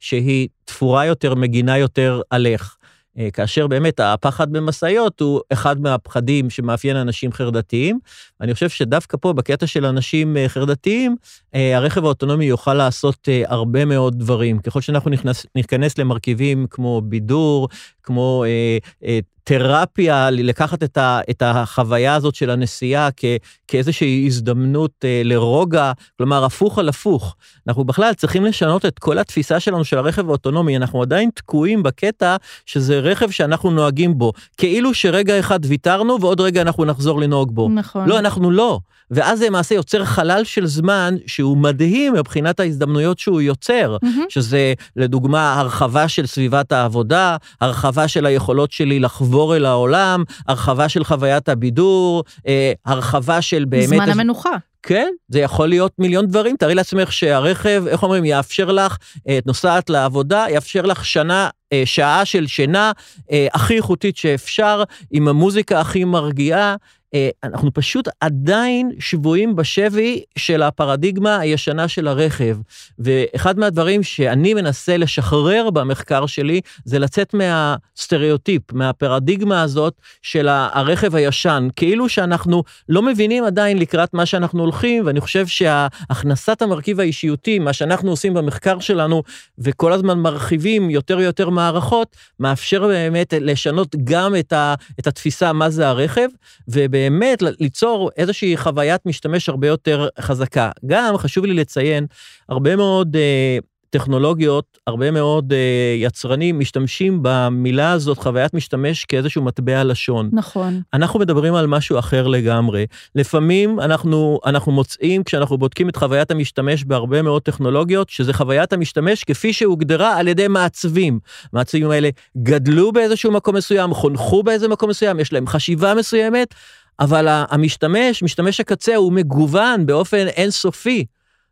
שהיא 0.00 0.48
תפורה 0.64 1.06
יותר, 1.06 1.34
מגינה 1.34 1.78
יותר 1.78 2.20
עליך. 2.30 2.76
אה, 3.18 3.30
כאשר 3.30 3.66
באמת 3.66 4.00
הפחד 4.00 4.52
במשאיות 4.52 5.20
הוא 5.20 5.40
אחד 5.52 5.80
מהפחדים 5.80 6.50
שמאפיין 6.50 6.96
אנשים 6.96 7.32
חרדתיים. 7.32 7.98
אני 8.40 8.54
חושב 8.54 8.68
שדווקא 8.68 9.16
פה, 9.20 9.32
בקטע 9.32 9.66
של 9.66 9.86
אנשים 9.86 10.36
אה, 10.36 10.48
חרדתיים, 10.48 11.16
אה, 11.54 11.76
הרכב 11.76 12.04
האוטונומי 12.04 12.44
יוכל 12.44 12.74
לעשות 12.74 13.28
הרבה 13.46 13.84
מאוד 13.84 14.18
דברים. 14.18 14.58
ככל 14.58 14.80
שאנחנו 14.80 15.10
נכנס, 15.10 15.46
ניכנס 15.54 15.98
למרכיבים 15.98 16.66
כמו 16.70 17.00
בידור, 17.00 17.68
כמו 18.02 18.44
אה, 18.46 18.78
אה, 19.04 19.18
תרפיה, 19.44 20.30
לקחת 20.30 20.82
את, 20.82 20.96
ה, 20.96 21.20
את 21.30 21.42
החוויה 21.42 22.14
הזאת 22.14 22.34
של 22.34 22.50
הנסיעה 22.50 23.08
כ, 23.16 23.24
כאיזושהי 23.68 24.24
הזדמנות 24.26 25.04
אה, 25.04 25.22
לרוגע, 25.24 25.92
כלומר, 26.16 26.44
הפוך 26.44 26.78
על 26.78 26.88
הפוך. 26.88 27.36
אנחנו 27.68 27.84
בכלל 27.84 28.14
צריכים 28.14 28.44
לשנות 28.44 28.86
את 28.86 28.98
כל 28.98 29.18
התפיסה 29.18 29.60
שלנו 29.60 29.84
של 29.84 29.98
הרכב 29.98 30.28
האוטונומי, 30.28 30.76
אנחנו 30.76 31.02
עדיין 31.02 31.30
תקועים 31.34 31.82
בקטע 31.82 32.36
שזה 32.66 32.98
רכב 32.98 33.30
שאנחנו 33.30 33.70
נוהגים 33.70 34.18
בו, 34.18 34.32
כאילו 34.56 34.94
שרגע 34.94 35.38
אחד 35.38 35.60
ויתרנו 35.62 36.20
ועוד 36.20 36.40
רגע 36.40 36.62
אנחנו 36.62 36.84
נחזור 36.84 37.20
לנהוג 37.20 37.54
בו. 37.54 37.68
נכון. 37.68 38.08
לא, 38.08 38.18
אנחנו 38.18 38.50
לא. 38.50 38.78
ואז 39.10 39.38
זה 39.38 39.46
למעשה 39.46 39.74
יוצר 39.74 40.04
חלל 40.04 40.44
של 40.44 40.66
זמן 40.66 41.16
שהוא 41.26 41.56
מדהים 41.56 42.12
מבחינת 42.12 42.60
ההזדמנויות 42.60 43.18
שהוא 43.18 43.40
יוצר, 43.40 43.96
mm-hmm. 44.04 44.06
שזה 44.28 44.72
לדוגמה 44.96 45.60
הרחבה 45.60 46.08
של 46.08 46.26
סביבת 46.26 46.72
העבודה, 46.72 47.36
הרחבה 47.60 47.99
של 48.08 48.26
היכולות 48.26 48.72
שלי 48.72 49.00
לחבור 49.00 49.56
אל 49.56 49.64
העולם, 49.64 50.24
הרחבה 50.48 50.88
של 50.88 51.04
חוויית 51.04 51.48
הבידור, 51.48 52.24
אה, 52.46 52.72
הרחבה 52.86 53.42
של 53.42 53.64
באמת... 53.64 53.88
זמן 53.88 54.10
המנוחה. 54.10 54.56
כן, 54.82 55.08
זה 55.28 55.40
יכול 55.40 55.68
להיות 55.68 55.92
מיליון 55.98 56.26
דברים. 56.26 56.56
תארי 56.56 56.74
לעצמך 56.74 57.12
שהרכב, 57.12 57.84
איך 57.86 58.02
אומרים, 58.02 58.24
יאפשר 58.24 58.72
לך, 58.72 58.96
את 58.96 59.28
אה, 59.28 59.38
נוסעת 59.46 59.90
לעבודה, 59.90 60.46
יאפשר 60.50 60.82
לך 60.82 61.04
שנה, 61.04 61.48
אה, 61.72 61.82
שעה 61.84 62.24
של 62.24 62.46
שינה 62.46 62.92
אה, 63.30 63.46
הכי 63.52 63.76
איכותית 63.76 64.16
שאפשר, 64.16 64.82
עם 65.10 65.28
המוזיקה 65.28 65.80
הכי 65.80 66.04
מרגיעה. 66.04 66.76
אה, 67.14 67.28
אנחנו 67.44 67.72
פשוט 67.74 68.08
עדיין 68.20 68.90
שבויים 68.98 69.56
בשבי 69.56 70.22
של 70.38 70.62
הפרדיגמה 70.62 71.38
הישנה 71.38 71.88
של 71.88 72.08
הרכב. 72.08 72.56
ואחד 72.98 73.58
מהדברים 73.58 74.02
שאני 74.02 74.54
מנסה 74.54 74.96
לשחרר 74.96 75.70
במחקר 75.70 76.26
שלי, 76.26 76.60
זה 76.84 76.98
לצאת 76.98 77.34
מהסטריאוטיפ, 77.34 78.72
מהפרדיגמה 78.72 79.62
הזאת 79.62 79.94
של 80.22 80.48
הרכב 80.48 81.14
הישן. 81.14 81.68
כאילו 81.76 82.08
שאנחנו 82.08 82.62
לא 82.88 83.02
מבינים 83.02 83.44
עדיין 83.44 83.78
לקראת 83.78 84.14
מה 84.14 84.26
שאנחנו 84.26 84.60
הולכים, 84.60 85.06
ואני 85.06 85.20
חושב 85.20 85.46
שהכנסת 85.46 86.62
המרכיב 86.62 87.00
האישיותי, 87.00 87.58
מה 87.58 87.72
שאנחנו 87.72 88.10
עושים 88.10 88.34
במחקר 88.34 88.80
שלנו, 88.80 89.22
וכל 89.58 89.92
הזמן 89.92 90.18
מרחיבים 90.18 90.90
יותר 90.90 91.18
ויותר 91.18 91.50
מערכות, 91.50 92.16
מאפשר 92.40 92.86
באמת 92.86 93.34
לשנות 93.40 93.96
גם 94.04 94.36
את, 94.36 94.52
ה, 94.52 94.74
את 95.00 95.06
התפיסה 95.06 95.52
מה 95.52 95.70
זה 95.70 95.88
הרכב, 95.88 96.28
וב... 96.68 96.99
באמת 97.00 97.42
ליצור 97.60 98.10
איזושהי 98.16 98.56
חוויית 98.56 99.06
משתמש 99.06 99.48
הרבה 99.48 99.66
יותר 99.66 100.08
חזקה. 100.20 100.70
גם 100.86 101.16
חשוב 101.16 101.44
לי 101.44 101.54
לציין, 101.54 102.06
הרבה 102.48 102.76
מאוד 102.76 103.16
אה, 103.16 103.58
טכנולוגיות, 103.90 104.78
הרבה 104.86 105.10
מאוד 105.10 105.52
אה, 105.52 105.94
יצרנים 105.96 106.58
משתמשים 106.58 107.18
במילה 107.22 107.92
הזאת, 107.92 108.18
חוויית 108.18 108.54
משתמש, 108.54 109.04
כאיזשהו 109.04 109.42
מטבע 109.42 109.84
לשון. 109.84 110.30
נכון. 110.32 110.80
אנחנו 110.94 111.20
מדברים 111.20 111.54
על 111.54 111.66
משהו 111.66 111.98
אחר 111.98 112.26
לגמרי. 112.26 112.86
לפעמים 113.14 113.80
אנחנו, 113.80 114.40
אנחנו 114.46 114.72
מוצאים, 114.72 115.24
כשאנחנו 115.24 115.58
בודקים 115.58 115.88
את 115.88 115.96
חוויית 115.96 116.30
המשתמש 116.30 116.84
בהרבה 116.84 117.22
מאוד 117.22 117.42
טכנולוגיות, 117.42 118.08
שזה 118.08 118.32
חוויית 118.32 118.72
המשתמש 118.72 119.24
כפי 119.24 119.52
שהוגדרה 119.52 120.16
על 120.16 120.28
ידי 120.28 120.48
מעצבים. 120.48 121.18
המעצבים 121.52 121.90
האלה 121.90 122.08
גדלו 122.42 122.92
באיזשהו 122.92 123.32
מקום 123.32 123.56
מסוים, 123.56 123.94
חונכו 123.94 124.42
באיזה 124.42 124.68
מקום 124.68 124.90
מסוים, 124.90 125.20
יש 125.20 125.32
להם 125.32 125.46
חשיבה 125.46 125.94
מסוימת. 125.94 126.54
אבל 127.00 127.26
המשתמש, 127.28 128.22
משתמש 128.22 128.60
הקצה, 128.60 128.96
הוא 128.96 129.12
מגוון 129.12 129.86
באופן 129.86 130.26
אינסופי, 130.26 131.04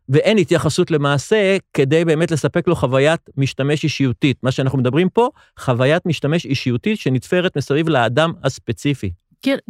ואין 0.09 0.37
התייחסות 0.37 0.91
למעשה 0.91 1.57
כדי 1.73 2.05
באמת 2.05 2.31
לספק 2.31 2.67
לו 2.67 2.75
חוויית 2.75 3.21
משתמש 3.37 3.83
אישיותית. 3.83 4.37
מה 4.43 4.51
שאנחנו 4.51 4.77
מדברים 4.77 5.09
פה, 5.09 5.29
חוויית 5.59 6.05
משתמש 6.05 6.45
אישיותית 6.45 6.99
שנתפרת 6.99 7.57
מסביב 7.57 7.89
לאדם 7.89 8.33
הספציפי. 8.43 9.11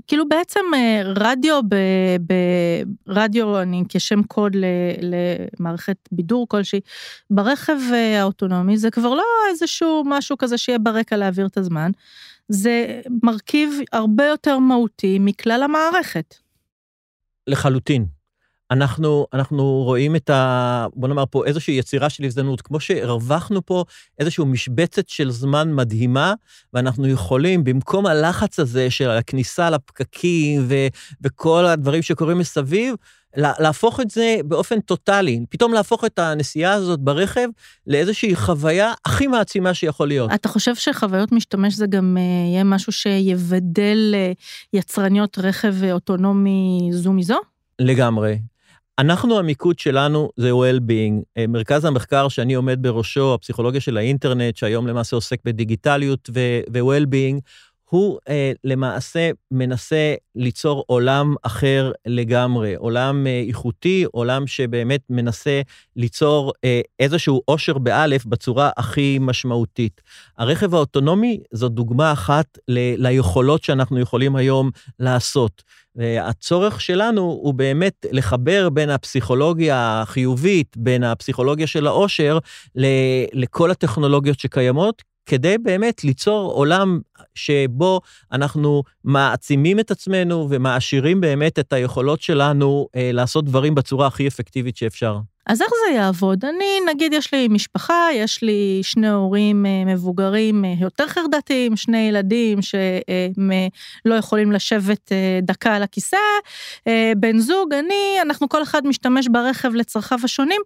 כאילו 0.07 0.29
בעצם 0.29 0.59
אה, 0.73 1.01
רדיו, 1.05 1.59
ברדיו, 3.07 3.61
אני 3.61 3.83
כשם 3.89 4.23
קוד 4.23 4.57
למערכת 5.59 5.97
בידור 6.11 6.47
כלשהי, 6.49 6.79
ברכב 7.29 7.77
אה, 7.93 8.21
האוטונומי 8.21 8.77
זה 8.77 8.91
כבר 8.91 9.13
לא 9.13 9.23
איזשהו 9.49 10.03
משהו 10.05 10.37
כזה 10.37 10.57
שיהיה 10.57 10.79
ברקע 10.79 11.17
להעביר 11.17 11.45
את 11.45 11.57
הזמן, 11.57 11.91
זה 12.49 13.01
מרכיב 13.23 13.69
הרבה 13.93 14.25
יותר 14.25 14.59
מהותי 14.59 15.17
מכלל 15.19 15.63
המערכת. 15.63 16.35
לחלוטין. 17.47 18.05
אנחנו, 18.71 19.27
אנחנו 19.33 19.63
רואים 19.63 20.15
את 20.15 20.29
ה... 20.29 20.87
בוא 20.93 21.07
נאמר 21.07 21.23
פה 21.31 21.45
איזושהי 21.45 21.73
יצירה 21.73 22.09
של 22.09 22.23
הזדמנות, 22.23 22.61
כמו 22.61 22.79
שהרווחנו 22.79 23.65
פה 23.65 23.83
איזושהי 24.19 24.45
משבצת 24.45 25.09
של 25.09 25.31
זמן 25.31 25.73
מדהימה, 25.73 26.33
ואנחנו 26.73 27.07
יכולים, 27.07 27.63
במקום 27.63 28.05
הלחץ 28.05 28.59
הזה 28.59 28.91
של 28.91 29.09
הכניסה 29.09 29.69
לפקקים 29.69 30.65
ו, 30.67 30.75
וכל 31.21 31.65
הדברים 31.65 32.01
שקורים 32.01 32.37
מסביב, 32.37 32.95
להפוך 33.37 33.99
את 33.99 34.11
זה 34.11 34.37
באופן 34.45 34.79
טוטאלי, 34.79 35.39
פתאום 35.49 35.73
להפוך 35.73 36.05
את 36.05 36.19
הנסיעה 36.19 36.73
הזאת 36.73 36.99
ברכב 36.99 37.47
לאיזושהי 37.87 38.35
חוויה 38.35 38.93
הכי 39.05 39.27
מעצימה 39.27 39.73
שיכול 39.73 40.07
להיות. 40.07 40.31
אתה 40.33 40.49
חושב 40.49 40.75
שחוויות 40.75 41.31
משתמש 41.31 41.73
זה 41.73 41.87
גם 41.87 42.17
uh, 42.17 42.51
יהיה 42.51 42.63
משהו 42.63 42.91
שיבדל 42.91 44.15
uh, 44.15 44.77
יצרניות 44.77 45.37
רכב 45.39 45.73
אוטונומי 45.91 46.89
זו 46.91 47.13
מזו? 47.13 47.37
לגמרי. 47.79 48.39
אנחנו, 48.99 49.39
המיקוד 49.39 49.79
שלנו 49.79 50.29
זה 50.37 50.51
well-being. 50.51 51.23
אה, 51.37 51.47
מרכז 51.47 51.85
המחקר 51.85 52.27
שאני 52.27 52.53
עומד 52.53 52.77
בראשו, 52.81 53.33
הפסיכולוגיה 53.33 53.81
של 53.81 53.97
האינטרנט, 53.97 54.57
שהיום 54.57 54.87
למעשה 54.87 55.15
עוסק 55.15 55.39
בדיגיטליות 55.45 56.29
ו-well-being, 56.33 57.39
הוא 57.89 58.19
אה, 58.29 58.51
למעשה 58.63 59.29
מנסה 59.51 60.15
ליצור 60.35 60.83
עולם 60.87 61.35
אחר 61.43 61.91
לגמרי, 62.05 62.75
עולם 62.75 63.27
אה, 63.27 63.43
איכותי, 63.47 64.05
עולם 64.11 64.47
שבאמת 64.47 65.01
מנסה 65.09 65.61
ליצור 65.95 66.53
אה, 66.63 66.81
איזשהו 66.99 67.41
עושר 67.45 67.77
באלף 67.77 68.25
בצורה 68.25 68.69
הכי 68.77 69.17
משמעותית. 69.21 70.01
הרכב 70.37 70.75
האוטונומי 70.75 71.39
זו 71.51 71.69
דוגמה 71.69 72.11
אחת 72.11 72.57
ל- 72.67 73.07
ליכולות 73.07 73.63
שאנחנו 73.63 73.99
יכולים 73.99 74.35
היום 74.35 74.69
לעשות. 74.99 75.63
והצורך 75.95 76.81
שלנו 76.81 77.21
הוא 77.21 77.53
באמת 77.53 78.05
לחבר 78.11 78.69
בין 78.69 78.89
הפסיכולוגיה 78.89 80.01
החיובית, 80.01 80.77
בין 80.77 81.03
הפסיכולוגיה 81.03 81.67
של 81.67 81.87
העושר, 81.87 82.37
לכל 83.33 83.71
הטכנולוגיות 83.71 84.39
שקיימות, 84.39 85.03
כדי 85.29 85.57
באמת 85.57 86.03
ליצור 86.03 86.51
עולם 86.51 86.99
שבו 87.35 88.01
אנחנו 88.31 88.83
מעצימים 89.03 89.79
את 89.79 89.91
עצמנו 89.91 90.47
ומעשירים 90.49 91.21
באמת 91.21 91.59
את 91.59 91.73
היכולות 91.73 92.21
שלנו 92.21 92.87
אה, 92.95 93.09
לעשות 93.13 93.45
דברים 93.45 93.75
בצורה 93.75 94.07
הכי 94.07 94.27
אפקטיבית 94.27 94.77
שאפשר. 94.77 95.19
אז 95.49 95.61
איך 95.61 95.69
זה 95.69 95.95
יעבוד? 95.95 96.45
אני, 96.45 96.79
נגיד, 96.89 97.13
יש 97.13 97.33
לי 97.33 97.47
משפחה, 97.47 98.07
יש 98.13 98.41
לי 98.41 98.79
שני 98.83 99.09
הורים 99.09 99.65
אה, 99.65 99.85
מבוגרים 99.85 100.65
אה, 100.65 100.73
יותר 100.79 101.07
חרדתיים, 101.07 101.75
שני 101.75 101.97
ילדים 101.97 102.59
שלא 102.61 104.15
יכולים 104.15 104.51
לשבת 104.51 105.11
אה, 105.11 105.39
דקה 105.41 105.75
על 105.75 105.83
הכיסא, 105.83 106.17
בן 107.17 107.39
זוג, 107.39 107.73
אני, 107.73 108.17
אנחנו 108.21 108.49
כל 108.49 108.63
אחד 108.63 108.87
משתמש 108.87 109.27
ברכב 109.31 109.73
לצרכיו 109.73 110.19
השונים. 110.23 110.61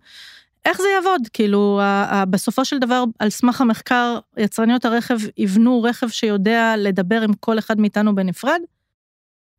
איך 0.65 0.77
זה 0.77 0.87
יעבוד? 0.95 1.21
כאילו, 1.33 1.81
בסופו 2.29 2.65
של 2.65 2.79
דבר, 2.79 3.03
על 3.19 3.29
סמך 3.29 3.61
המחקר, 3.61 4.19
יצרניות 4.37 4.85
הרכב 4.85 5.17
יבנו 5.37 5.83
רכב 5.83 6.07
שיודע 6.09 6.73
לדבר 6.77 7.21
עם 7.21 7.33
כל 7.33 7.59
אחד 7.59 7.79
מאיתנו 7.79 8.15
בנפרד? 8.15 8.59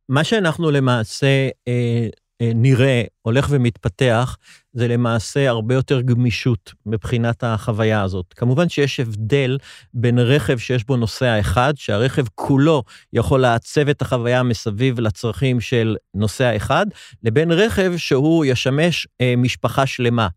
מה 0.09 0.23
שאנחנו 0.23 0.71
למעשה 0.71 1.49
אה, 1.67 2.07
אה, 2.41 2.51
נראה 2.55 3.03
הולך 3.21 3.47
ומתפתח, 3.49 4.37
זה 4.73 4.87
למעשה 4.87 5.49
הרבה 5.49 5.75
יותר 5.75 6.01
גמישות 6.01 6.73
מבחינת 6.85 7.43
החוויה 7.43 8.01
הזאת. 8.01 8.33
כמובן 8.33 8.69
שיש 8.69 8.99
הבדל 8.99 9.57
בין 9.93 10.19
רכב 10.19 10.57
שיש 10.57 10.83
בו 10.83 10.97
נוסע 10.97 11.39
אחד, 11.39 11.73
שהרכב 11.77 12.25
כולו 12.35 12.83
יכול 13.13 13.41
לעצב 13.41 13.89
את 13.89 14.01
החוויה 14.01 14.43
מסביב 14.43 14.99
לצרכים 14.99 15.61
של 15.61 15.95
נוסע 16.13 16.55
אחד, 16.55 16.85
לבין 17.23 17.51
רכב 17.51 17.93
שהוא 17.97 18.45
ישמש 18.45 19.07
אה, 19.21 19.33
משפחה 19.37 19.85
שלמה. 19.85 20.27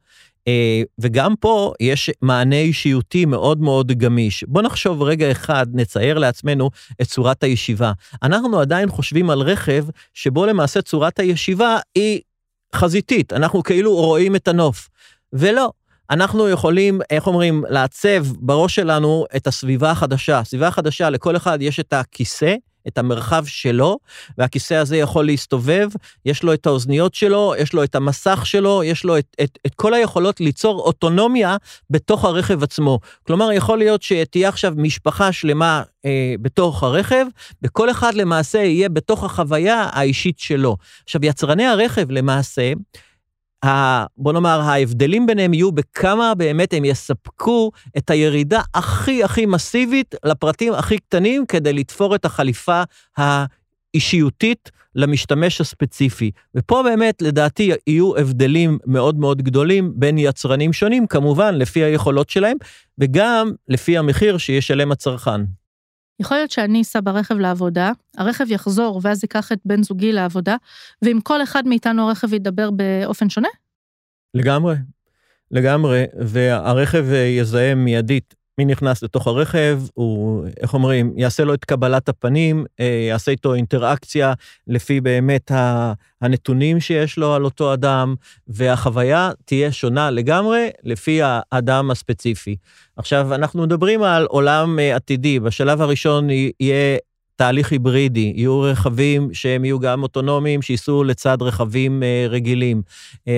אה, 0.48 0.82
וגם 0.98 1.34
פה 1.40 1.72
יש 1.80 2.10
מענה 2.22 2.56
אישיותי 2.56 3.24
מאוד 3.24 3.60
מאוד 3.60 3.92
גמיש. 3.92 4.44
בוא 4.48 4.62
נחשוב 4.62 5.02
רגע 5.02 5.30
אחד, 5.30 5.66
נצייר 5.72 6.18
לעצמנו 6.18 6.70
את 7.02 7.06
צורת 7.06 7.42
הישיבה. 7.42 7.92
אנחנו 8.22 8.60
עדיין 8.60 8.88
חושבים 8.88 9.30
על 9.30 9.40
רכב 9.40 9.84
שבו 10.14 10.46
למעשה 10.46 10.82
צורת 10.82 11.18
הישיבה 11.18 11.78
היא 11.94 12.20
חזיתית, 12.74 13.32
אנחנו 13.32 13.62
כאילו 13.62 13.94
רואים 13.94 14.36
את 14.36 14.48
הנוף. 14.48 14.88
ולא, 15.32 15.70
אנחנו 16.10 16.48
יכולים, 16.48 17.00
איך 17.10 17.26
אומרים, 17.26 17.64
לעצב 17.68 18.26
בראש 18.38 18.74
שלנו 18.74 19.24
את 19.36 19.46
הסביבה 19.46 19.90
החדשה. 19.90 20.38
הסביבה 20.38 20.68
החדשה, 20.68 21.10
לכל 21.10 21.36
אחד 21.36 21.58
יש 21.62 21.80
את 21.80 21.92
הכיסא, 21.92 22.54
את 22.88 22.98
המרחב 22.98 23.44
שלו, 23.46 23.98
והכיסא 24.38 24.74
הזה 24.74 24.96
יכול 24.96 25.26
להסתובב, 25.26 25.88
יש 26.24 26.42
לו 26.42 26.52
את 26.52 26.66
האוזניות 26.66 27.14
שלו, 27.14 27.54
יש 27.58 27.72
לו 27.72 27.84
את 27.84 27.94
המסך 27.94 28.46
שלו, 28.46 28.82
יש 28.84 29.04
לו 29.04 29.18
את, 29.18 29.36
את, 29.42 29.58
את 29.66 29.74
כל 29.74 29.94
היכולות 29.94 30.40
ליצור 30.40 30.80
אוטונומיה 30.80 31.56
בתוך 31.90 32.24
הרכב 32.24 32.62
עצמו. 32.62 32.98
כלומר, 33.26 33.52
יכול 33.52 33.78
להיות 33.78 34.02
שתהיה 34.02 34.48
עכשיו 34.48 34.72
משפחה 34.76 35.32
שלמה 35.32 35.82
אה, 36.04 36.34
בתוך 36.42 36.82
הרכב, 36.82 37.26
וכל 37.62 37.90
אחד 37.90 38.14
למעשה 38.14 38.58
יהיה 38.58 38.88
בתוך 38.88 39.24
החוויה 39.24 39.88
האישית 39.92 40.38
שלו. 40.38 40.76
עכשיו, 41.04 41.24
יצרני 41.24 41.66
הרכב 41.66 42.10
למעשה, 42.10 42.72
ה, 43.64 44.04
בוא 44.16 44.32
נאמר, 44.32 44.60
ההבדלים 44.60 45.26
ביניהם 45.26 45.54
יהיו 45.54 45.72
בכמה 45.72 46.34
באמת 46.34 46.74
הם 46.74 46.84
יספקו 46.84 47.70
את 47.98 48.10
הירידה 48.10 48.60
הכי 48.74 49.24
הכי 49.24 49.46
מסיבית 49.46 50.14
לפרטים 50.24 50.72
הכי 50.72 50.98
קטנים 50.98 51.46
כדי 51.46 51.72
לתפור 51.72 52.14
את 52.14 52.24
החליפה 52.24 52.82
האישיותית 53.16 54.70
למשתמש 54.94 55.60
הספציפי. 55.60 56.30
ופה 56.54 56.82
באמת, 56.82 57.22
לדעתי, 57.22 57.72
יהיו 57.86 58.16
הבדלים 58.16 58.78
מאוד 58.86 59.18
מאוד 59.18 59.42
גדולים 59.42 59.92
בין 59.96 60.18
יצרנים 60.18 60.72
שונים, 60.72 61.06
כמובן, 61.06 61.54
לפי 61.54 61.84
היכולות 61.84 62.30
שלהם, 62.30 62.56
וגם 62.98 63.52
לפי 63.68 63.98
המחיר 63.98 64.38
שישלם 64.38 64.92
הצרכן. 64.92 65.40
יכול 66.20 66.36
להיות 66.36 66.50
שאני 66.50 66.82
אסע 66.82 67.00
ברכב 67.02 67.34
לעבודה, 67.34 67.92
הרכב 68.16 68.50
יחזור 68.50 69.00
ואז 69.02 69.24
ייקח 69.24 69.52
את 69.52 69.58
בן 69.64 69.82
זוגי 69.82 70.12
לעבודה, 70.12 70.56
ועם 71.02 71.20
כל 71.20 71.42
אחד 71.42 71.66
מאיתנו 71.66 72.08
הרכב 72.08 72.32
ידבר 72.32 72.70
באופן 72.70 73.28
שונה? 73.28 73.48
לגמרי, 74.34 74.74
לגמרי, 75.50 76.04
והרכב 76.18 77.06
יזהה 77.12 77.74
מיידית 77.74 78.34
מי 78.58 78.64
נכנס 78.64 79.02
לתוך 79.02 79.26
הרכב, 79.26 79.80
הוא, 79.94 80.46
איך 80.60 80.74
אומרים, 80.74 81.12
יעשה 81.16 81.44
לו 81.44 81.54
את 81.54 81.64
קבלת 81.64 82.08
הפנים, 82.08 82.64
אה, 82.80 83.06
יעשה 83.08 83.30
איתו 83.30 83.54
אינטראקציה 83.54 84.32
לפי 84.66 85.00
באמת 85.00 85.50
הנתונים 86.20 86.80
שיש 86.80 87.18
לו 87.18 87.34
על 87.34 87.44
אותו 87.44 87.74
אדם, 87.74 88.14
והחוויה 88.48 89.30
תהיה 89.44 89.72
שונה 89.72 90.10
לגמרי 90.10 90.68
לפי 90.84 91.20
האדם 91.22 91.90
הספציפי. 91.90 92.56
עכשיו, 92.96 93.34
אנחנו 93.34 93.62
מדברים 93.62 94.02
על 94.02 94.24
עולם 94.24 94.78
אה, 94.78 94.96
עתידי. 94.96 95.40
בשלב 95.40 95.82
הראשון 95.82 96.30
יהיה 96.60 96.96
תהליך 97.36 97.72
היברידי, 97.72 98.32
יהיו 98.36 98.60
רכבים 98.60 99.34
שהם 99.34 99.64
יהיו 99.64 99.80
גם 99.80 100.02
אוטונומיים, 100.02 100.62
שייסעו 100.62 101.04
לצד 101.04 101.42
רכבים 101.42 102.02
אה, 102.02 102.26
רגילים. 102.28 102.82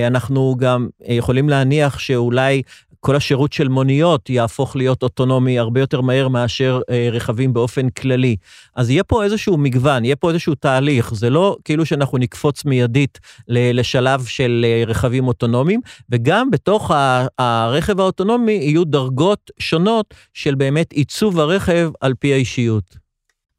אנחנו 0.06 0.56
גם 0.58 0.88
יכולים 1.06 1.48
להניח 1.48 1.98
שאולי 1.98 2.62
כל 3.00 3.16
השירות 3.16 3.52
של 3.52 3.68
מוניות 3.68 4.30
יהפוך 4.30 4.76
להיות 4.76 5.02
אוטונומי 5.02 5.58
הרבה 5.58 5.80
יותר 5.80 6.00
מהר 6.00 6.28
מאשר 6.28 6.80
אה, 6.90 7.08
רכבים 7.12 7.52
באופן 7.52 7.90
כללי. 7.90 8.36
אז 8.76 8.90
יהיה 8.90 9.04
פה 9.04 9.24
איזשהו 9.24 9.56
מגוון, 9.58 10.04
יהיה 10.04 10.16
פה 10.16 10.28
איזשהו 10.30 10.54
תהליך, 10.54 11.14
זה 11.14 11.30
לא 11.30 11.56
כאילו 11.64 11.86
שאנחנו 11.86 12.18
נקפוץ 12.18 12.64
מיידית 12.64 13.18
לשלב 13.48 14.24
של 14.24 14.66
אה, 14.68 14.82
רכבים 14.86 15.28
אוטונומיים, 15.28 15.80
וגם 16.10 16.50
בתוך 16.50 16.90
הרכב 17.38 18.00
האוטונומי 18.00 18.52
יהיו 18.52 18.84
דרגות 18.84 19.50
שונות 19.58 20.14
של 20.34 20.54
באמת 20.54 20.92
עיצוב 20.92 21.40
הרכב 21.40 21.90
על 22.00 22.14
פי 22.14 22.32
האישיות. 22.32 23.09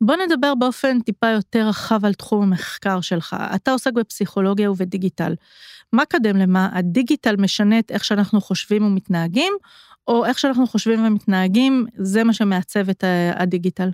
בוא 0.01 0.15
נדבר 0.15 0.55
באופן 0.55 0.99
טיפה 0.99 1.27
יותר 1.29 1.67
רחב 1.67 2.05
על 2.05 2.13
תחום 2.13 2.43
המחקר 2.43 3.01
שלך. 3.01 3.35
אתה 3.55 3.71
עוסק 3.71 3.93
בפסיכולוגיה 3.93 4.71
ובדיגיטל. 4.71 5.35
מה 5.93 6.05
קדם 6.05 6.37
למה? 6.37 6.69
הדיגיטל 6.73 7.35
משנה 7.35 7.79
את 7.79 7.91
איך 7.91 8.03
שאנחנו 8.03 8.41
חושבים 8.41 8.85
ומתנהגים, 8.85 9.53
או 10.07 10.25
איך 10.25 10.39
שאנחנו 10.39 10.67
חושבים 10.67 11.05
ומתנהגים, 11.05 11.85
זה 11.97 12.23
מה 12.23 12.33
שמעצב 12.33 12.89
את 12.89 13.03
הדיגיטל? 13.35 13.89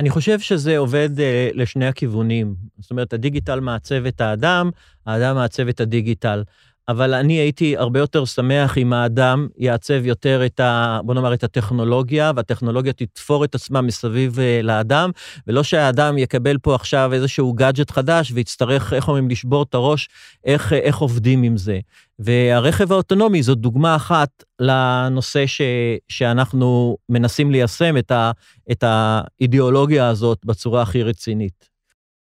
אני 0.00 0.10
חושב 0.10 0.40
שזה 0.40 0.78
עובד 0.78 1.10
uh, 1.16 1.56
לשני 1.56 1.86
הכיוונים. 1.86 2.54
זאת 2.78 2.90
אומרת, 2.90 3.12
הדיגיטל 3.12 3.60
מעצב 3.60 4.06
את 4.06 4.20
האדם, 4.20 4.70
האדם 5.06 5.36
מעצב 5.36 5.68
את 5.68 5.80
הדיגיטל. 5.80 6.42
אבל 6.88 7.14
אני 7.14 7.32
הייתי 7.32 7.76
הרבה 7.76 8.00
יותר 8.00 8.24
שמח 8.24 8.78
אם 8.78 8.92
האדם 8.92 9.48
יעצב 9.58 10.06
יותר 10.06 10.46
את 10.46 10.60
ה... 10.60 11.00
בוא 11.04 11.14
נאמר, 11.14 11.34
את 11.34 11.44
הטכנולוגיה, 11.44 12.32
והטכנולוגיה 12.36 12.92
תתפור 12.92 13.44
את 13.44 13.54
עצמה 13.54 13.80
מסביב 13.80 14.40
אה, 14.40 14.60
לאדם, 14.62 15.10
ולא 15.46 15.62
שהאדם 15.62 16.18
יקבל 16.18 16.58
פה 16.58 16.74
עכשיו 16.74 17.12
איזשהו 17.12 17.52
גאדג'ט 17.52 17.90
חדש 17.90 18.32
ויצטרך, 18.34 18.92
איך 18.92 19.08
אומרים, 19.08 19.30
לשבור 19.30 19.62
את 19.62 19.74
הראש, 19.74 20.08
איך, 20.44 20.72
איך 20.72 20.98
עובדים 20.98 21.42
עם 21.42 21.56
זה. 21.56 21.78
והרכב 22.18 22.92
האוטונומי 22.92 23.42
זאת 23.42 23.58
דוגמה 23.58 23.96
אחת 23.96 24.44
לנושא 24.60 25.46
ש, 25.46 25.60
שאנחנו 26.08 26.96
מנסים 27.08 27.50
ליישם 27.50 27.96
את, 27.96 28.10
ה, 28.10 28.30
את 28.70 28.84
האידיאולוגיה 28.86 30.08
הזאת 30.08 30.38
בצורה 30.44 30.82
הכי 30.82 31.02
רצינית. 31.02 31.73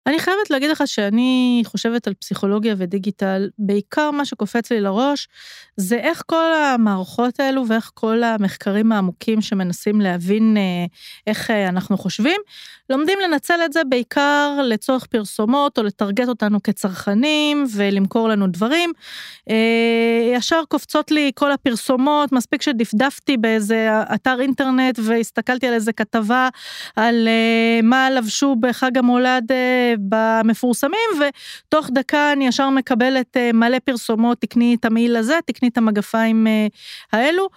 אני 0.09 0.19
חייבת 0.19 0.51
להגיד 0.51 0.71
לך 0.71 0.83
שאני 0.87 1.63
חושבת 1.67 2.07
על 2.07 2.15
פסיכולוגיה 2.15 2.75
ודיגיטל, 2.79 3.49
בעיקר 3.59 4.11
מה 4.11 4.25
שקופץ 4.25 4.73
לי 4.73 4.81
לראש, 4.81 5.29
זה 5.77 5.97
איך 5.97 6.23
כל 6.27 6.53
המערכות 6.55 7.41
האלו 7.41 7.69
ואיך 7.69 7.91
כל 7.95 8.23
המחקרים 8.23 8.93
העמוקים 8.93 9.41
שמנסים 9.41 10.01
להבין 10.01 10.57
אה, 10.57 10.63
איך 11.27 11.51
אה, 11.51 11.69
אנחנו 11.69 11.99
חושבים, 11.99 12.41
לומדים 12.91 13.19
לנצל 13.25 13.61
את 13.65 13.73
זה 13.73 13.81
בעיקר 13.89 14.61
לצורך 14.65 15.07
פרסומות 15.07 15.79
או 15.79 15.83
לטרגט 15.83 16.29
אותנו 16.29 16.63
כצרכנים 16.63 17.67
ולמכור 17.75 18.29
לנו 18.29 18.47
דברים. 18.47 18.93
אה, 19.51 20.35
ישר 20.35 20.63
קופצות 20.69 21.11
לי 21.11 21.31
כל 21.35 21.53
הפרסומות, 21.53 22.33
מספיק 22.33 22.63
שדפדפתי 22.63 23.37
באיזה 23.37 23.89
אתר 24.15 24.41
אינטרנט 24.41 24.99
והסתכלתי 25.03 25.67
על 25.67 25.75
איזה 25.75 25.93
כתבה 25.93 26.49
על 26.97 27.29
מה 27.83 28.11
לבשו 28.11 28.57
בחג 28.61 28.99
המולד 28.99 29.53
במפורסמים, 30.09 31.11
ותוך 31.21 31.91
דקה 31.95 32.33
אני 32.33 32.47
ישר 32.47 32.71
מקבלת 32.71 33.37
אה, 33.37 33.53
מלא 33.53 33.79
פרסומות, 33.85 34.41
תקני 34.41 34.77
את 34.81 34.85
המעיל 34.85 35.17
הזה, 35.17 35.39
תקני 35.47 35.69
את 35.69 35.79
המגפיים 35.79 36.47
אה, 36.47 36.67
האלו. 37.13 37.49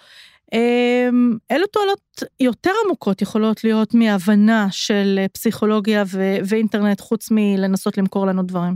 אמ, 0.54 1.38
אילו 1.50 1.68
תועלות 1.68 2.24
יותר 2.40 2.72
עמוקות 2.86 3.22
יכולות 3.22 3.64
להיות 3.64 3.94
מהבנה 3.94 4.68
של 4.72 5.16
אה, 5.20 5.28
פסיכולוגיה 5.28 6.04
ו- 6.08 6.38
ואינטרנט, 6.46 7.02
חוץ 7.02 7.28
מלנסות 7.32 7.98
למכור 7.98 8.28
לנו 8.28 8.44
דברים? 8.44 8.76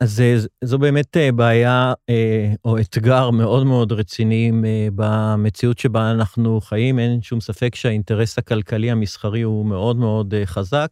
אז 0.00 0.22
זו 0.64 0.78
באמת 0.78 1.16
בעיה 1.34 1.92
או 2.64 2.78
אתגר 2.78 3.30
מאוד 3.30 3.66
מאוד 3.66 3.92
רציני 3.92 4.52
במציאות 4.94 5.78
שבה 5.78 6.10
אנחנו 6.10 6.60
חיים. 6.60 6.98
אין 6.98 7.22
שום 7.22 7.40
ספק 7.40 7.74
שהאינטרס 7.74 8.38
הכלכלי 8.38 8.90
המסחרי 8.90 9.42
הוא 9.42 9.66
מאוד 9.66 9.96
מאוד 9.96 10.34
חזק. 10.44 10.88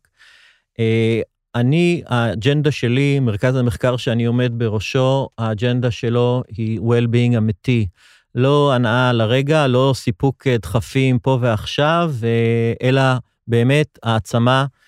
אה, 1.57 1.61
אני, 1.61 2.03
האג'נדה 2.07 2.71
שלי, 2.71 3.21
מרכז 3.21 3.57
המחקר 3.57 3.97
שאני 3.97 4.25
עומד 4.25 4.53
בראשו, 4.57 5.29
האג'נדה 5.39 5.91
שלו 5.91 6.43
היא 6.49 6.81
well-being 6.81 7.37
אמיתי. 7.37 7.87
לא 8.35 8.73
הנאה 8.75 9.13
לרגע, 9.13 9.67
לא 9.67 9.93
סיפוק 9.95 10.47
דחפים 10.47 11.19
פה 11.19 11.39
ועכשיו, 11.41 12.15
אלא 12.83 13.03
באמת 13.47 13.99
העצמה 14.03 14.61
אה, 14.61 14.80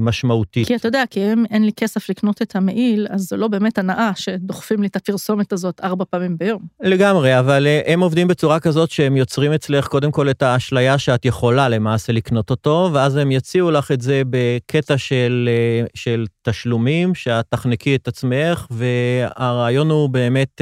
משמעותית. 0.00 0.66
כי 0.66 0.76
אתה 0.76 0.88
יודע, 0.88 1.04
כי 1.10 1.32
אם 1.32 1.44
אין 1.50 1.64
לי 1.64 1.72
כסף 1.76 2.08
לקנות 2.10 2.42
את 2.42 2.56
המעיל, 2.56 3.06
אז 3.10 3.20
זו 3.20 3.36
לא 3.36 3.48
באמת 3.48 3.78
הנאה 3.78 4.10
שדוחפים 4.16 4.82
לי 4.82 4.88
את 4.88 4.96
הפרסומת 4.96 5.52
הזאת 5.52 5.80
ארבע 5.84 6.04
פעמים 6.10 6.38
ביום. 6.38 6.62
לגמרי, 6.82 7.38
אבל 7.38 7.66
אה, 7.66 7.80
הם 7.86 8.00
עובדים 8.00 8.28
בצורה 8.28 8.60
כזאת 8.60 8.90
שהם 8.90 9.16
יוצרים 9.16 9.52
אצלך 9.52 9.86
קודם 9.86 10.10
כל 10.10 10.30
את 10.30 10.42
האשליה 10.42 10.98
שאת 10.98 11.24
יכולה 11.24 11.68
למעשה 11.68 12.12
לקנות 12.12 12.50
אותו, 12.50 12.90
ואז 12.92 13.16
הם 13.16 13.30
יציעו 13.30 13.70
לך 13.70 13.92
את 13.92 14.00
זה 14.00 14.22
בקטע 14.30 14.98
של, 14.98 15.48
אה, 15.52 15.86
של 15.94 16.26
תשלומים, 16.42 17.14
שאת 17.14 17.46
תחנקי 17.48 17.94
את 17.94 18.08
עצמך, 18.08 18.66
והרעיון 18.70 19.90
הוא 19.90 20.08
באמת... 20.08 20.60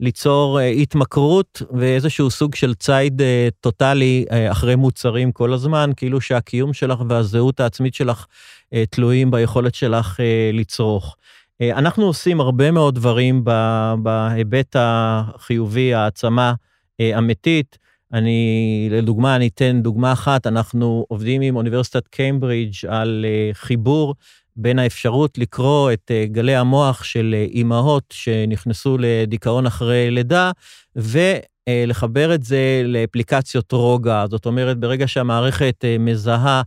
ליצור 0.00 0.60
אה, 0.60 0.66
התמכרות 0.66 1.62
ואיזשהו 1.70 2.30
סוג 2.30 2.54
של 2.54 2.74
ציד 2.74 3.22
אה, 3.22 3.48
טוטאלי 3.60 4.24
אה, 4.32 4.50
אחרי 4.50 4.76
מוצרים 4.76 5.32
כל 5.32 5.52
הזמן, 5.52 5.90
כאילו 5.96 6.20
שהקיום 6.20 6.72
שלך 6.72 7.02
והזהות 7.08 7.60
העצמית 7.60 7.94
שלך 7.94 8.26
תלויים 8.90 9.30
ביכולת 9.30 9.74
שלך 9.74 10.20
לצרוך. 10.52 11.16
אנחנו 11.62 12.06
עושים 12.06 12.40
הרבה 12.40 12.70
מאוד 12.70 12.94
דברים 12.94 13.44
בהיבט 14.02 14.76
החיובי, 14.78 15.94
העצמה 15.94 16.54
אמיתית. 17.18 17.78
אני, 18.12 18.88
לדוגמה, 18.90 19.36
אני 19.36 19.48
אתן 19.48 19.80
דוגמה 19.82 20.12
אחת, 20.12 20.46
אנחנו 20.46 21.04
עובדים 21.08 21.42
עם 21.42 21.56
אוניברסיטת 21.56 22.08
קיימברידג' 22.08 22.86
על 22.88 23.26
חיבור 23.52 24.14
בין 24.58 24.78
האפשרות 24.78 25.38
לקרוא 25.38 25.92
את 25.92 26.10
אה, 26.10 26.24
גלי 26.26 26.56
המוח 26.56 27.04
של 27.04 27.34
אה, 27.38 27.46
אימהות 27.50 28.04
שנכנסו 28.12 28.96
לדיכאון 29.00 29.66
אחרי 29.66 30.10
לידה, 30.10 30.50
ולחבר 30.96 32.34
את 32.34 32.42
זה 32.42 32.82
לאפליקציות 32.84 33.72
רוגע. 33.72 34.24
זאת 34.30 34.46
אומרת, 34.46 34.78
ברגע 34.78 35.08
שהמערכת 35.08 35.84
אה, 35.84 35.96
מזהה 35.98 36.62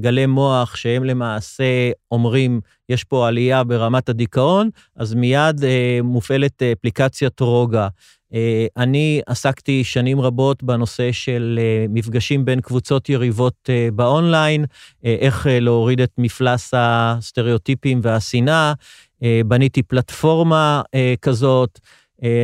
גלי 0.00 0.26
מוח 0.26 0.76
שהם 0.76 1.04
למעשה 1.04 1.64
אומרים, 2.10 2.60
יש 2.88 3.04
פה 3.04 3.28
עלייה 3.28 3.64
ברמת 3.64 4.08
הדיכאון, 4.08 4.70
אז 4.96 5.14
מיד 5.14 5.64
מופעלת 6.02 6.62
אפליקציית 6.62 7.40
רוגע. 7.40 7.88
אה, 8.34 8.66
אני 8.76 9.20
עסקתי 9.26 9.84
שנים 9.84 10.20
רבות 10.20 10.62
בנושא 10.62 11.12
של 11.12 11.58
אה, 11.62 11.86
מפגשים 11.88 12.44
בין 12.44 12.60
קבוצות 12.60 13.08
יריבות 13.08 13.54
אה, 13.68 13.88
באונליין, 13.94 14.64
איך 15.04 15.46
להוריד 15.50 16.00
את 16.00 16.10
מפלס 16.18 16.70
הסטריאוטיפים 16.76 18.00
והשנאה. 18.02 18.72
בניתי 19.46 19.82
פלטפורמה 19.82 20.82
כזאת. 21.22 21.80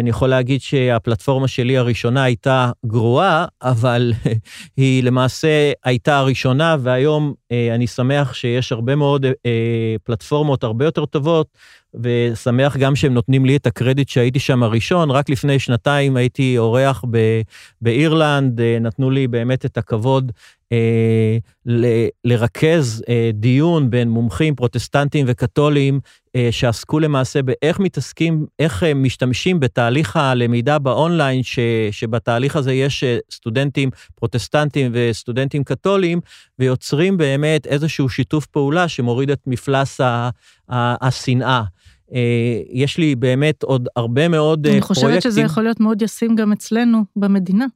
אני 0.00 0.10
יכול 0.10 0.28
להגיד 0.28 0.60
שהפלטפורמה 0.60 1.48
שלי 1.48 1.76
הראשונה 1.78 2.22
הייתה 2.22 2.70
גרועה, 2.86 3.46
אבל 3.62 4.12
היא 4.76 5.04
למעשה 5.04 5.72
הייתה 5.84 6.18
הראשונה, 6.18 6.76
והיום 6.80 7.34
אני 7.74 7.86
שמח 7.86 8.34
שיש 8.34 8.72
הרבה 8.72 8.96
מאוד 8.96 9.26
פלטפורמות 10.04 10.64
הרבה 10.64 10.84
יותר 10.84 11.06
טובות, 11.06 11.46
ושמח 12.00 12.76
גם 12.76 12.96
שהם 12.96 13.14
נותנים 13.14 13.44
לי 13.46 13.56
את 13.56 13.66
הקרדיט 13.66 14.08
שהייתי 14.08 14.38
שם 14.38 14.62
הראשון. 14.62 15.10
רק 15.10 15.30
לפני 15.30 15.58
שנתיים 15.58 16.16
הייתי 16.16 16.58
אורח 16.58 17.04
ב- 17.10 17.40
באירלנד, 17.80 18.60
אה, 18.60 18.78
נתנו 18.80 19.10
לי 19.10 19.28
באמת 19.28 19.64
את 19.66 19.78
הכבוד 19.78 20.32
אה, 20.72 21.36
ל- 21.66 22.06
לרכז 22.24 23.04
אה, 23.08 23.30
דיון 23.34 23.90
בין 23.90 24.10
מומחים 24.10 24.54
פרוטסטנטים 24.54 25.26
וקתולים, 25.28 26.00
אה, 26.36 26.48
שעסקו 26.50 27.00
למעשה 27.00 27.42
באיך 27.42 27.80
מתעסקים, 27.80 28.46
איך 28.58 28.82
אה, 28.82 28.94
משתמשים 28.94 29.60
בתהליך 29.60 30.16
הלמידה 30.16 30.78
באונליין, 30.78 31.42
ש- 31.42 31.58
שבתהליך 31.90 32.56
הזה 32.56 32.72
יש 32.72 33.04
אה, 33.04 33.18
סטודנטים 33.32 33.90
פרוטסטנטים 34.14 34.90
וסטודנטים 34.94 35.64
קתולים, 35.64 36.20
ויוצרים 36.62 37.16
באמת 37.16 37.66
איזשהו 37.66 38.08
שיתוף 38.08 38.46
פעולה 38.46 38.88
שמוריד 38.88 39.30
את 39.30 39.40
מפלס 39.46 40.00
השנאה. 40.68 41.62
אה, 42.14 42.60
יש 42.70 42.98
לי 42.98 43.14
באמת 43.14 43.62
עוד 43.62 43.88
הרבה 43.96 44.28
מאוד 44.28 44.58
פרויקטים. 44.58 44.72
אני 44.72 44.82
חושבת 44.82 45.04
פרויקטים. 45.04 45.30
שזה 45.30 45.40
יכול 45.40 45.62
להיות 45.62 45.80
מאוד 45.80 46.02
ישים 46.02 46.36
גם 46.36 46.52
אצלנו 46.52 47.04
במדינה. 47.16 47.66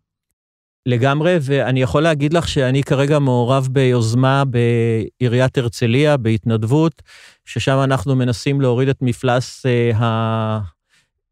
לגמרי, 0.86 1.36
ואני 1.40 1.82
יכול 1.82 2.02
להגיד 2.02 2.32
לך 2.32 2.48
שאני 2.48 2.82
כרגע 2.82 3.18
מעורב 3.18 3.68
ביוזמה 3.70 4.42
בעיריית 4.44 5.58
הרצליה, 5.58 6.16
בהתנדבות, 6.16 7.02
ששם 7.44 7.78
אנחנו 7.84 8.16
מנסים 8.16 8.60
להוריד 8.60 8.88
את 8.88 9.02
מפלס 9.02 9.66
אה, 9.66 10.58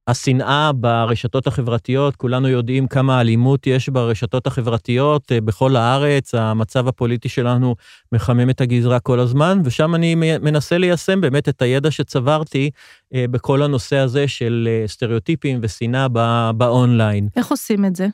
השנאה 0.09 0.73
ברשתות 0.73 1.47
החברתיות, 1.47 2.17
כולנו 2.17 2.49
יודעים 2.49 2.87
כמה 2.87 3.21
אלימות 3.21 3.67
יש 3.67 3.89
ברשתות 3.89 4.47
החברתיות 4.47 5.33
אה, 5.33 5.41
בכל 5.41 5.77
הארץ, 5.77 6.35
המצב 6.35 6.89
הפוליטי 6.89 7.29
שלנו 7.29 7.75
מחמם 8.13 8.51
את 8.51 8.61
הגזרה 8.61 9.01
כל 9.01 9.21
הזמן, 9.21 9.61
ושם 9.65 9.95
אני 9.95 10.15
מנסה 10.15 10.79
ליישם 10.79 11.21
באמת 11.21 11.49
את 11.49 11.63
הידע 11.63 11.91
שצברתי 11.91 12.71
אה, 13.15 13.25
בכל 13.31 13.63
הנושא 13.63 13.97
הזה 13.97 14.29
של 14.29 14.69
אה, 14.71 14.89
סטריאוטיפים 14.89 15.59
ושנאה 15.63 16.09
באונליין. 16.53 17.29
איך 17.37 17.51
עושים 17.51 17.85
את 17.85 17.97
זה? 17.97 18.09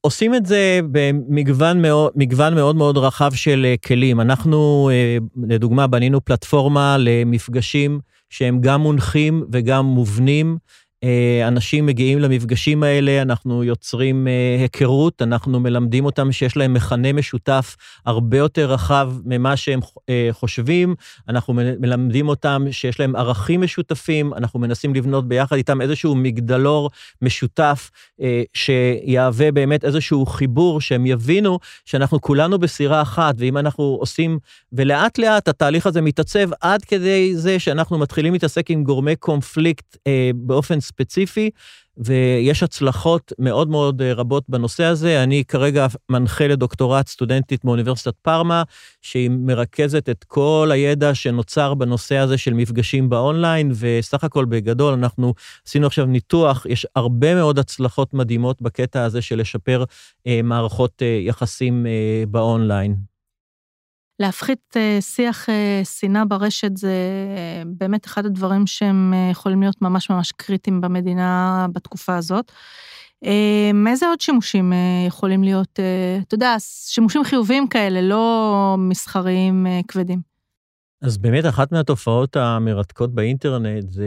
עושים 0.00 0.34
את 0.34 0.46
זה 0.46 0.80
במגוון 0.90 1.82
מאוד, 1.82 2.12
מגוון 2.16 2.54
מאוד 2.54 2.76
מאוד 2.76 2.98
רחב 2.98 3.32
של 3.34 3.74
כלים. 3.86 4.20
אנחנו, 4.20 4.90
לדוגמה, 5.48 5.86
בנינו 5.86 6.24
פלטפורמה 6.24 6.96
למפגשים 6.98 8.00
שהם 8.30 8.60
גם 8.60 8.80
מונחים 8.80 9.44
וגם 9.52 9.84
מובנים. 9.84 10.58
אה, 11.04 11.48
אנשים 11.48 11.86
מגיעים 11.86 12.18
למפגשים 12.18 12.82
האלה, 12.82 13.22
אנחנו 13.22 13.64
יוצרים 13.64 14.28
אה, 14.28 14.56
היכרות, 14.60 15.22
אנחנו 15.22 15.60
מלמדים 15.60 16.04
אותם 16.04 16.32
שיש 16.32 16.56
להם 16.56 16.74
מכנה 16.74 17.12
משותף 17.12 17.76
הרבה 18.06 18.38
יותר 18.38 18.72
רחב 18.72 19.12
ממה 19.24 19.56
שהם 19.56 19.80
אה, 20.08 20.28
חושבים, 20.32 20.94
אנחנו 21.28 21.54
מלמדים 21.54 22.28
אותם 22.28 22.64
שיש 22.70 23.00
להם 23.00 23.16
ערכים 23.16 23.60
משותפים, 23.60 24.34
אנחנו 24.34 24.60
מנסים 24.60 24.94
לבנות 24.94 25.28
ביחד 25.28 25.56
איתם 25.56 25.80
איזשהו 25.80 26.14
מגדלור 26.14 26.90
משותף, 27.22 27.90
שיהווה 28.54 29.52
באמת 29.52 29.84
איזשהו 29.84 30.26
חיבור, 30.26 30.80
שהם 30.80 31.06
יבינו 31.06 31.58
שאנחנו 31.84 32.20
כולנו 32.20 32.58
בסירה 32.58 33.02
אחת, 33.02 33.34
ואם 33.38 33.58
אנחנו 33.58 33.84
עושים, 33.84 34.38
ולאט 34.72 35.18
לאט 35.18 35.48
התהליך 35.48 35.86
הזה 35.86 36.00
מתעצב 36.00 36.48
עד 36.60 36.84
כדי 36.84 37.36
זה 37.36 37.58
שאנחנו 37.58 37.98
מתחילים 37.98 38.32
להתעסק 38.32 38.70
עם 38.70 38.84
גורמי 38.84 39.16
קונפליקט 39.16 39.96
באופן 40.34 40.80
ספציפי, 40.80 40.91
ויש 41.96 42.62
הצלחות 42.62 43.32
מאוד 43.38 43.68
מאוד 43.68 44.02
אה, 44.02 44.12
רבות 44.12 44.44
בנושא 44.48 44.84
הזה. 44.84 45.22
אני 45.22 45.44
כרגע 45.48 45.86
מנחה 46.08 46.46
לדוקטורט 46.46 47.08
סטודנטית 47.08 47.64
מאוניברסיטת 47.64 48.14
פארמה, 48.22 48.62
שהיא 49.02 49.30
מרכזת 49.30 50.08
את 50.08 50.24
כל 50.24 50.70
הידע 50.72 51.14
שנוצר 51.14 51.74
בנושא 51.74 52.16
הזה 52.16 52.38
של 52.38 52.54
מפגשים 52.54 53.08
באונליין, 53.08 53.72
וסך 53.74 54.24
הכל 54.24 54.44
בגדול 54.44 54.94
אנחנו 54.94 55.34
עשינו 55.66 55.86
עכשיו 55.86 56.06
ניתוח, 56.06 56.66
יש 56.68 56.86
הרבה 56.96 57.34
מאוד 57.34 57.58
הצלחות 57.58 58.14
מדהימות 58.14 58.62
בקטע 58.62 59.04
הזה 59.04 59.22
של 59.22 59.40
לשפר 59.40 59.84
אה, 60.26 60.40
מערכות 60.44 61.02
אה, 61.02 61.18
יחסים 61.20 61.86
אה, 61.86 62.24
באונליין. 62.28 63.11
להפחית 64.22 64.76
אה, 64.76 64.98
שיח 65.00 65.48
אה, 65.48 65.80
שנאה 65.84 66.24
ברשת 66.24 66.76
זה 66.76 66.92
אה, 67.36 67.62
באמת 67.66 68.06
אחד 68.06 68.26
הדברים 68.26 68.66
שהם 68.66 69.14
יכולים 69.30 69.60
להיות 69.60 69.82
ממש 69.82 70.10
ממש 70.10 70.32
קריטיים 70.32 70.80
במדינה 70.80 71.66
בתקופה 71.72 72.16
הזאת. 72.16 72.52
איזה 73.86 74.08
עוד 74.08 74.20
שימושים 74.20 74.72
יכולים 75.06 75.42
להיות, 75.44 75.80
אתה 76.22 76.34
יודע, 76.34 76.56
שימושים 76.60 77.24
חיוביים 77.24 77.68
כאלה, 77.68 78.00
לא 78.00 78.76
מסחריים 78.78 79.66
כבדים? 79.88 80.20
אז 81.02 81.18
באמת 81.18 81.46
אחת 81.46 81.72
מהתופעות 81.72 82.36
המרתקות 82.36 83.14
באינטרנט 83.14 83.90
זה 83.90 84.06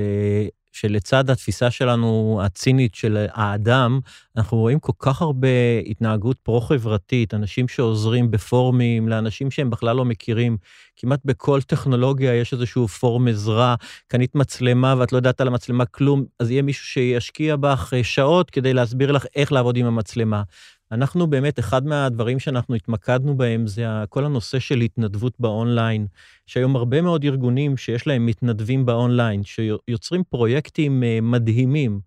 שלצד 0.75 1.29
התפיסה 1.29 1.71
שלנו 1.71 2.39
הצינית 2.43 2.95
של 2.95 3.25
האדם, 3.31 3.99
אנחנו 4.37 4.57
רואים 4.57 4.79
כל 4.79 4.91
כך 4.99 5.21
הרבה 5.21 5.47
התנהגות 5.85 6.37
פרו-חברתית, 6.39 7.33
אנשים 7.33 7.67
שעוזרים 7.67 8.31
בפורומים 8.31 9.09
לאנשים 9.09 9.51
שהם 9.51 9.69
בכלל 9.69 9.95
לא 9.95 10.05
מכירים. 10.05 10.57
כמעט 10.97 11.19
בכל 11.25 11.61
טכנולוגיה 11.61 12.35
יש 12.35 12.53
איזשהו 12.53 12.87
פורום 12.87 13.27
עזרה, 13.27 13.75
קנית 14.07 14.35
מצלמה 14.35 14.95
ואת 14.97 15.11
לא 15.11 15.17
יודעת 15.17 15.41
על 15.41 15.47
המצלמה 15.47 15.85
כלום, 15.85 16.25
אז 16.39 16.51
יהיה 16.51 16.61
מישהו 16.61 16.85
שישקיע 16.85 17.55
בך 17.55 17.93
שעות 18.03 18.49
כדי 18.49 18.73
להסביר 18.73 19.11
לך 19.11 19.25
איך 19.35 19.51
לעבוד 19.51 19.77
עם 19.77 19.85
המצלמה. 19.85 20.43
אנחנו 20.91 21.27
באמת, 21.27 21.59
אחד 21.59 21.85
מהדברים 21.85 22.39
שאנחנו 22.39 22.75
התמקדנו 22.75 23.37
בהם 23.37 23.67
זה 23.67 23.85
כל 24.09 24.25
הנושא 24.25 24.59
של 24.59 24.81
התנדבות 24.81 25.33
באונליין. 25.39 26.07
יש 26.49 26.57
היום 26.57 26.75
הרבה 26.75 27.01
מאוד 27.01 27.23
ארגונים 27.23 27.77
שיש 27.77 28.07
להם 28.07 28.25
מתנדבים 28.25 28.85
באונליין, 28.85 29.43
שיוצרים 29.43 30.23
פרויקטים 30.29 31.03
אה, 31.03 31.19
מדהימים. 31.21 31.99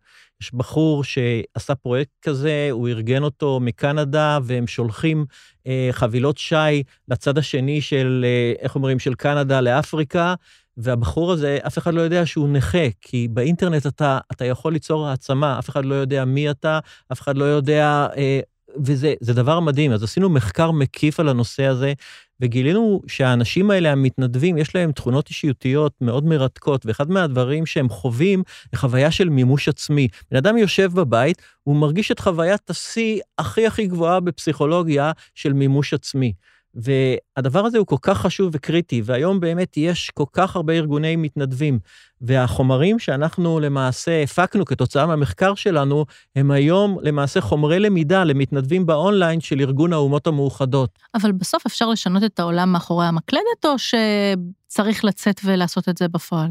יש 0.43 0.55
בחור 0.55 1.05
שעשה 1.05 1.75
פרויקט 1.75 2.13
כזה, 2.23 2.69
הוא 2.71 2.89
ארגן 2.89 3.23
אותו 3.23 3.61
מקנדה, 3.61 4.39
והם 4.43 4.67
שולחים 4.67 5.27
אה, 5.67 5.89
חבילות 5.93 6.39
שי 6.39 6.83
לצד 7.09 7.39
השני 7.39 7.81
של, 7.81 8.25
אה, 8.25 8.53
איך 8.63 8.75
אומרים, 8.75 8.99
של 8.99 9.15
קנדה 9.15 9.61
לאפריקה, 9.61 10.35
והבחור 10.77 11.33
הזה, 11.33 11.59
אף 11.67 11.79
אחד 11.79 11.95
לא 11.95 12.01
יודע 12.01 12.27
שהוא 12.27 12.49
נכה, 12.49 12.87
כי 13.01 13.29
באינטרנט 13.29 13.87
אתה, 13.87 14.19
אתה 14.33 14.45
יכול 14.45 14.73
ליצור 14.73 15.07
העצמה, 15.07 15.59
אף 15.59 15.69
אחד 15.69 15.85
לא 15.85 15.95
יודע 15.95 16.25
מי 16.25 16.51
אתה, 16.51 16.79
אף 17.13 17.21
אחד 17.21 17.37
לא 17.37 17.45
יודע, 17.45 18.07
אה, 18.17 18.41
וזה 18.77 19.15
דבר 19.21 19.61
מדהים. 19.61 19.93
אז 19.93 20.03
עשינו 20.03 20.29
מחקר 20.31 20.71
מקיף 20.71 21.21
על 21.21 21.29
הנושא 21.29 21.65
הזה, 21.65 21.93
וגילינו 22.41 23.03
שהאנשים 23.07 23.71
האלה, 23.71 23.93
המתנדבים, 23.93 24.59
יש 24.59 24.75
להם 24.75 24.93
תכונות 24.93 25.29
אישיותיות 25.29 25.93
מאוד 26.01 26.25
מרתקות, 26.25 26.87
ואחד 26.87 27.11
מהדברים 27.11 27.67
שהם 27.67 27.89
חווים, 27.89 28.43
זה 28.73 28.79
חוויה 28.79 29.11
של 29.11 29.29
מימוש 29.29 29.69
עצמי. 29.69 30.09
בן 30.31 30.37
אדם 30.37 30.57
יושב 30.57 30.91
בבית, 30.95 31.43
הוא 31.63 31.77
מרגיש 31.77 32.11
את 32.11 32.21
חוויית 32.21 32.71
השיא 32.71 33.21
הכי 33.39 33.67
הכי 33.67 33.87
גבוהה 33.87 34.21
בפסיכולוגיה 34.21 35.13
של 35.35 35.53
מימוש 35.53 35.95
עצמי. 35.95 36.33
והדבר 36.75 37.67
הזה 37.67 37.79
הוא 37.79 37.87
כל 37.87 37.97
כך 38.03 38.19
חשוב 38.19 38.51
וקריטי, 38.53 39.03
והיום 39.05 39.41
באמת 39.41 39.77
יש 39.77 40.11
כל 40.11 40.25
כך 40.33 40.57
הרבה 40.57 40.73
ארגוני 40.73 41.17
מתנדבים, 41.17 41.79
והחומרים 42.21 42.99
שאנחנו 42.99 43.61
למעשה 43.61 44.23
הפקנו 44.23 44.65
כתוצאה 44.65 45.07
מהמחקר 45.07 45.55
שלנו, 45.55 46.05
הם 46.37 46.51
היום 46.51 46.99
למעשה 47.03 47.41
חומרי 47.41 47.81
למידה 47.81 48.25
למתנדבים 48.25 48.87
באונליין 48.87 49.41
של 49.41 49.61
ארגון 49.61 49.93
האומות 49.93 50.27
המאוחדות. 50.27 50.99
אבל 51.15 51.33
בסוף 51.33 51.67
אפשר 51.67 51.89
לשנות 51.89 52.25
את 52.25 52.41
העולם 52.41 52.73
מאחורי 52.73 53.07
המקלדת, 53.07 53.65
או 53.65 53.75
שצריך 53.79 55.05
לצאת 55.05 55.41
ולעשות 55.45 55.89
את 55.89 55.99
זה 55.99 56.09
בפועל? 56.09 56.51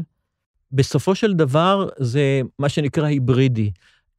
בסופו 0.72 1.14
של 1.14 1.34
דבר 1.34 1.88
זה 1.98 2.40
מה 2.58 2.68
שנקרא 2.68 3.06
היברידי. 3.06 3.70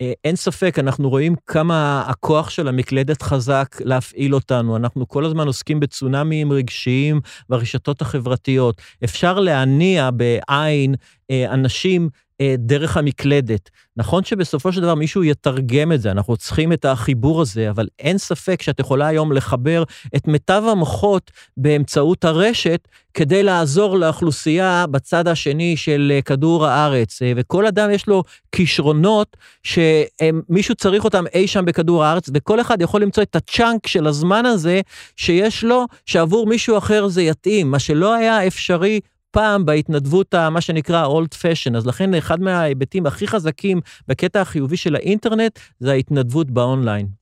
אה, 0.02 0.12
אין 0.24 0.36
ספק, 0.36 0.80
אנחנו 0.80 1.10
רואים 1.10 1.36
כמה 1.48 2.04
הכוח 2.08 2.50
של 2.50 2.68
המקלדת 2.68 3.22
חזק 3.22 3.76
להפעיל 3.80 4.36
אותנו. 4.36 4.76
אנחנו 4.76 5.08
כל 5.08 5.26
הזמן 5.26 5.48
עוסקים 5.48 5.80
בצונאמים 5.80 6.52
רגשיים 6.52 7.22
ברשתות 7.50 8.02
החברתיות. 8.02 8.82
אפשר 9.04 9.40
להניע 9.40 10.10
בעין 10.12 10.96
אה, 11.32 11.54
אנשים 11.54 12.10
דרך 12.58 12.98
המקלדת. 12.98 13.70
נכון 13.98 14.24
שבסופו 14.24 14.74
של 14.74 14.82
דבר 14.82 14.96
מישהו 14.96 15.24
יתרגם 15.24 15.92
את 15.92 16.02
זה, 16.02 16.12
אנחנו 16.12 16.38
צריכים 16.38 16.74
את 16.74 16.86
החיבור 16.86 17.42
הזה, 17.42 17.70
אבל 17.70 17.88
אין 18.00 18.18
ספק 18.18 18.62
שאת 18.62 18.80
יכולה 18.80 19.08
היום 19.08 19.32
לחבר 19.32 19.84
את 20.16 20.28
מיטב 20.28 20.64
המוחות 20.72 21.32
באמצעות 21.58 22.26
הרשת 22.26 22.88
כדי 23.14 23.44
לעזור 23.44 23.98
לאוכלוסייה 23.98 24.86
בצד 24.92 25.28
השני 25.28 25.78
של 25.78 26.12
אה, 26.16 26.22
כדור 26.22 26.66
הארץ. 26.66 27.22
אה, 27.22 27.34
וכל 27.36 27.66
אדם 27.66 27.92
יש 27.92 28.08
לו 28.08 28.24
כישרונות 28.52 29.38
שמישהו 29.64 30.76
צריך 30.76 31.04
אותם 31.04 31.24
אי 31.34 31.48
שם 31.48 31.66
בכדור 31.66 32.04
הארץ, 32.04 32.30
וכל 32.34 32.62
אחד 32.62 32.82
יכול 32.82 33.02
למצוא 33.02 33.24
את 33.24 33.36
הצ'אנק 33.36 33.88
של 33.88 34.08
הזמן 34.08 34.46
הזה 34.46 34.82
שיש 35.16 35.64
לו, 35.64 35.86
שעבור 36.06 36.48
מישהו 36.48 36.78
אחר 36.78 37.08
זה 37.08 37.22
יתאים, 37.22 37.72
מה 37.72 37.80
שלא 37.80 38.14
היה 38.14 38.48
אפשרי 38.48 39.00
פעם 39.32 39.66
בהתנדבות, 39.66 40.36
מה 40.36 40.62
שנקרא 40.62 41.08
old 41.08 41.36
fashion, 41.36 41.78
אז 41.78 41.88
לכן 41.88 42.14
אחד 42.14 42.42
מההיבטים 42.42 43.06
הכי 43.06 43.28
חזקים 43.28 43.82
בקטע 44.08 44.42
החיובי 44.42 44.78
של 44.78 44.96
האינטרנט 44.96 45.60
זה 45.80 45.92
ההתנדבות 45.92 46.52
באונליין. 46.52 47.20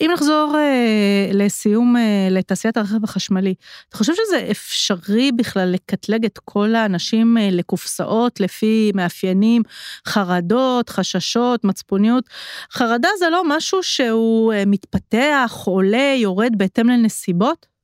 אם 0.00 0.10
נחזור 0.14 0.52
אה, 0.56 1.30
לסיום 1.32 1.96
אה, 1.96 2.28
לתעשיית 2.30 2.76
הרכב 2.76 3.04
החשמלי, 3.04 3.54
אתה 3.88 3.96
חושב 3.96 4.12
שזה 4.14 4.46
אפשרי 4.50 5.32
בכלל 5.32 5.68
לקטלג 5.68 6.24
את 6.24 6.38
כל 6.44 6.74
האנשים 6.74 7.38
אה, 7.38 7.48
לקופסאות 7.52 8.40
לפי 8.40 8.92
מאפיינים, 8.94 9.62
חרדות, 10.06 10.88
חששות, 10.88 11.64
מצפוניות? 11.64 12.24
חרדה 12.72 13.08
זה 13.18 13.30
לא 13.30 13.42
משהו 13.46 13.82
שהוא 13.82 14.52
אה, 14.52 14.62
מתפתח, 14.66 15.52
עולה, 15.64 16.14
יורד 16.16 16.52
בהתאם 16.56 16.88
לנסיבות? 16.88 17.75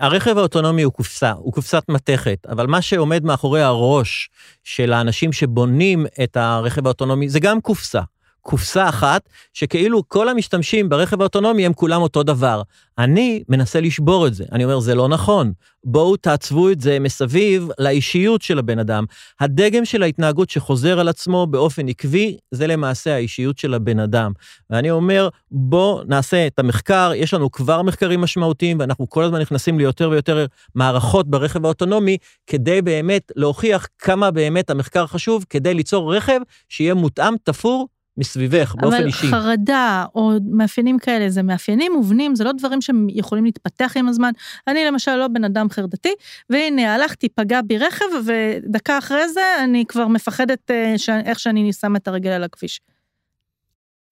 הרכב 0.00 0.38
האוטונומי 0.38 0.82
הוא 0.82 0.92
קופסה, 0.92 1.32
הוא 1.32 1.52
קופסת 1.52 1.82
מתכת, 1.88 2.46
אבל 2.48 2.66
מה 2.66 2.82
שעומד 2.82 3.24
מאחורי 3.24 3.62
הראש 3.62 4.30
של 4.64 4.92
האנשים 4.92 5.32
שבונים 5.32 6.06
את 6.22 6.36
הרכב 6.36 6.86
האוטונומי 6.86 7.28
זה 7.28 7.40
גם 7.40 7.60
קופסה. 7.60 8.00
קופסה 8.42 8.88
אחת, 8.88 9.28
שכאילו 9.52 10.08
כל 10.08 10.28
המשתמשים 10.28 10.88
ברכב 10.88 11.20
האוטונומי 11.20 11.66
הם 11.66 11.72
כולם 11.72 12.02
אותו 12.02 12.22
דבר. 12.22 12.62
אני 12.98 13.42
מנסה 13.48 13.80
לשבור 13.80 14.26
את 14.26 14.34
זה. 14.34 14.44
אני 14.52 14.64
אומר, 14.64 14.80
זה 14.80 14.94
לא 14.94 15.08
נכון. 15.08 15.52
בואו 15.84 16.16
תעצבו 16.16 16.70
את 16.70 16.80
זה 16.80 16.98
מסביב 16.98 17.68
לאישיות 17.78 18.42
של 18.42 18.58
הבן 18.58 18.78
אדם. 18.78 19.04
הדגם 19.40 19.84
של 19.84 20.02
ההתנהגות 20.02 20.50
שחוזר 20.50 21.00
על 21.00 21.08
עצמו 21.08 21.46
באופן 21.46 21.88
עקבי, 21.88 22.36
זה 22.50 22.66
למעשה 22.66 23.14
האישיות 23.14 23.58
של 23.58 23.74
הבן 23.74 23.98
אדם. 23.98 24.32
ואני 24.70 24.90
אומר, 24.90 25.28
בואו 25.50 26.02
נעשה 26.06 26.46
את 26.46 26.58
המחקר, 26.58 27.12
יש 27.16 27.34
לנו 27.34 27.50
כבר 27.50 27.82
מחקרים 27.82 28.20
משמעותיים, 28.20 28.80
ואנחנו 28.80 29.08
כל 29.08 29.24
הזמן 29.24 29.40
נכנסים 29.40 29.78
ליותר 29.78 30.10
ויותר 30.10 30.46
מערכות 30.74 31.30
ברכב 31.30 31.64
האוטונומי, 31.64 32.16
כדי 32.46 32.82
באמת 32.82 33.32
להוכיח 33.36 33.86
כמה 33.98 34.30
באמת 34.30 34.70
המחקר 34.70 35.06
חשוב, 35.06 35.44
כדי 35.50 35.74
ליצור 35.74 36.16
רכב 36.16 36.40
שיהיה 36.68 36.94
מותאם, 36.94 37.34
תפור, 37.44 37.88
מסביבך, 38.16 38.74
באופן 38.78 39.06
אישי. 39.06 39.26
אבל 39.26 39.40
חרדה 39.40 40.04
או 40.14 40.32
מאפיינים 40.50 40.98
כאלה, 40.98 41.30
זה 41.30 41.42
מאפיינים 41.42 41.92
מובנים, 41.92 42.34
זה 42.34 42.44
לא 42.44 42.52
דברים 42.52 42.80
שהם 42.80 43.06
יכולים 43.10 43.44
להתפתח 43.44 43.92
עם 43.96 44.08
הזמן. 44.08 44.30
אני 44.68 44.84
למשל 44.84 45.16
לא 45.16 45.28
בן 45.28 45.44
אדם 45.44 45.70
חרדתי, 45.70 46.12
והנה, 46.50 46.94
הלכתי, 46.94 47.28
פגע 47.28 47.60
בי 47.62 47.78
רכב, 47.78 48.04
ודקה 48.26 48.98
אחרי 48.98 49.28
זה 49.28 49.64
אני 49.64 49.84
כבר 49.88 50.08
מפחדת 50.08 50.70
אה, 50.70 50.94
ש... 50.98 51.08
איך 51.08 51.38
שאני 51.38 51.72
שמה 51.72 51.98
את 51.98 52.08
הרגל 52.08 52.30
על 52.30 52.44
הכביש. 52.44 52.80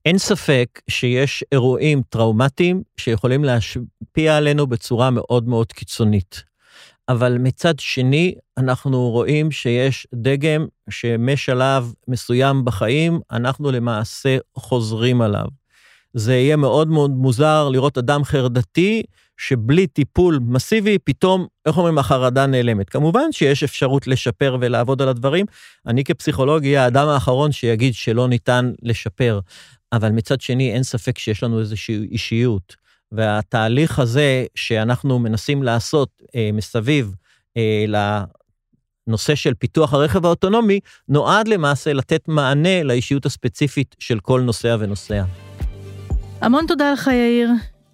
אין 0.05 0.19
ספק 0.19 0.81
שיש 0.91 1.45
אירועים 1.53 2.03
טראומטיים 2.09 2.83
שיכולים 2.97 3.45
להשפיע 3.45 4.37
עלינו 4.37 4.67
בצורה 4.67 5.11
מאוד 5.11 5.49
מאוד 5.49 5.73
קיצונית. 5.73 6.48
אבל 7.09 7.39
מצד 7.39 7.79
שני, 7.79 8.35
אנחנו 8.59 9.11
רואים 9.11 9.51
שיש 9.51 10.07
דגם 10.15 10.67
שמשלב 10.91 11.93
מסוים 12.09 12.65
בחיים, 12.65 13.21
אנחנו 13.31 13.71
למעשה 13.71 14.39
חוזרים 14.55 15.21
עליו. 15.21 15.47
זה 16.15 16.35
יהיה 16.35 16.57
מאוד 16.57 16.89
מאוד 16.89 17.11
מוזר 17.11 17.69
לראות 17.69 17.99
אדם 17.99 18.25
חרדתי 18.25 19.03
שבלי 19.37 19.87
טיפול 19.87 20.39
מסיבי, 20.43 20.99
פתאום, 21.05 21.47
איך 21.67 21.77
אומרים, 21.77 21.99
החרדה 21.99 22.47
נעלמת. 22.47 22.91
כמובן 22.91 23.33
שיש 23.33 23.63
אפשרות 23.63 24.07
לשפר 24.07 24.57
ולעבוד 24.61 25.03
על 25.03 25.09
הדברים. 25.09 25.47
אני 25.87 26.05
כפסיכולוג 26.05 26.65
אהיה 26.65 26.85
האדם 26.85 27.09
האחרון 27.09 27.53
שיגיד 27.53 27.95
שלא 27.95 28.29
ניתן 28.29 28.73
לשפר, 28.83 29.41
אבל 29.93 30.11
מצד 30.11 30.41
שני, 30.41 30.73
אין 30.73 30.83
ספק 30.83 31.19
שיש 31.19 31.43
לנו 31.43 31.61
איזושהי 31.61 32.09
אישיות. 32.11 32.88
והתהליך 33.13 33.99
הזה 33.99 34.45
שאנחנו 34.55 35.19
מנסים 35.19 35.63
לעשות 35.63 36.09
אה, 36.37 36.51
מסביב 36.53 37.15
אה, 37.57 37.85
לנושא 39.09 39.35
של 39.35 39.55
פיתוח 39.55 39.95
הרכב 39.95 40.27
האוטונומי, 40.27 40.81
נועד 41.09 41.49
למעשה 41.49 41.93
לתת 41.93 42.29
מענה 42.29 42.83
לאישיות 42.83 43.27
הספציפית 43.27 43.97
של 43.99 44.21
כל 44.21 44.41
נוסע 44.41 44.77
ונוסע. 44.79 45.25
המון 46.41 46.67
תודה 46.67 46.93
לך, 46.93 47.07
יאיר. 47.07 47.51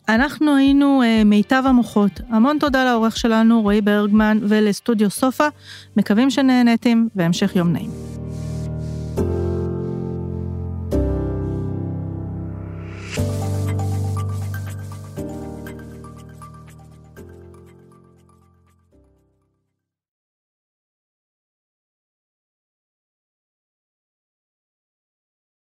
אנחנו 0.08 0.56
היינו 0.56 1.02
אה, 1.02 1.24
מיטב 1.24 1.62
המוחות. 1.66 2.20
המון 2.28 2.58
תודה 2.60 2.84
לעורך 2.84 3.16
שלנו, 3.16 3.62
רועי 3.62 3.80
ברגמן, 3.80 4.38
ולסטודיו 4.48 5.10
סופה. 5.10 5.48
מקווים 5.96 6.30
שנהנתם, 6.30 7.06
והמשך 7.14 7.56
יום 7.56 7.72
נעים. 7.72 8.13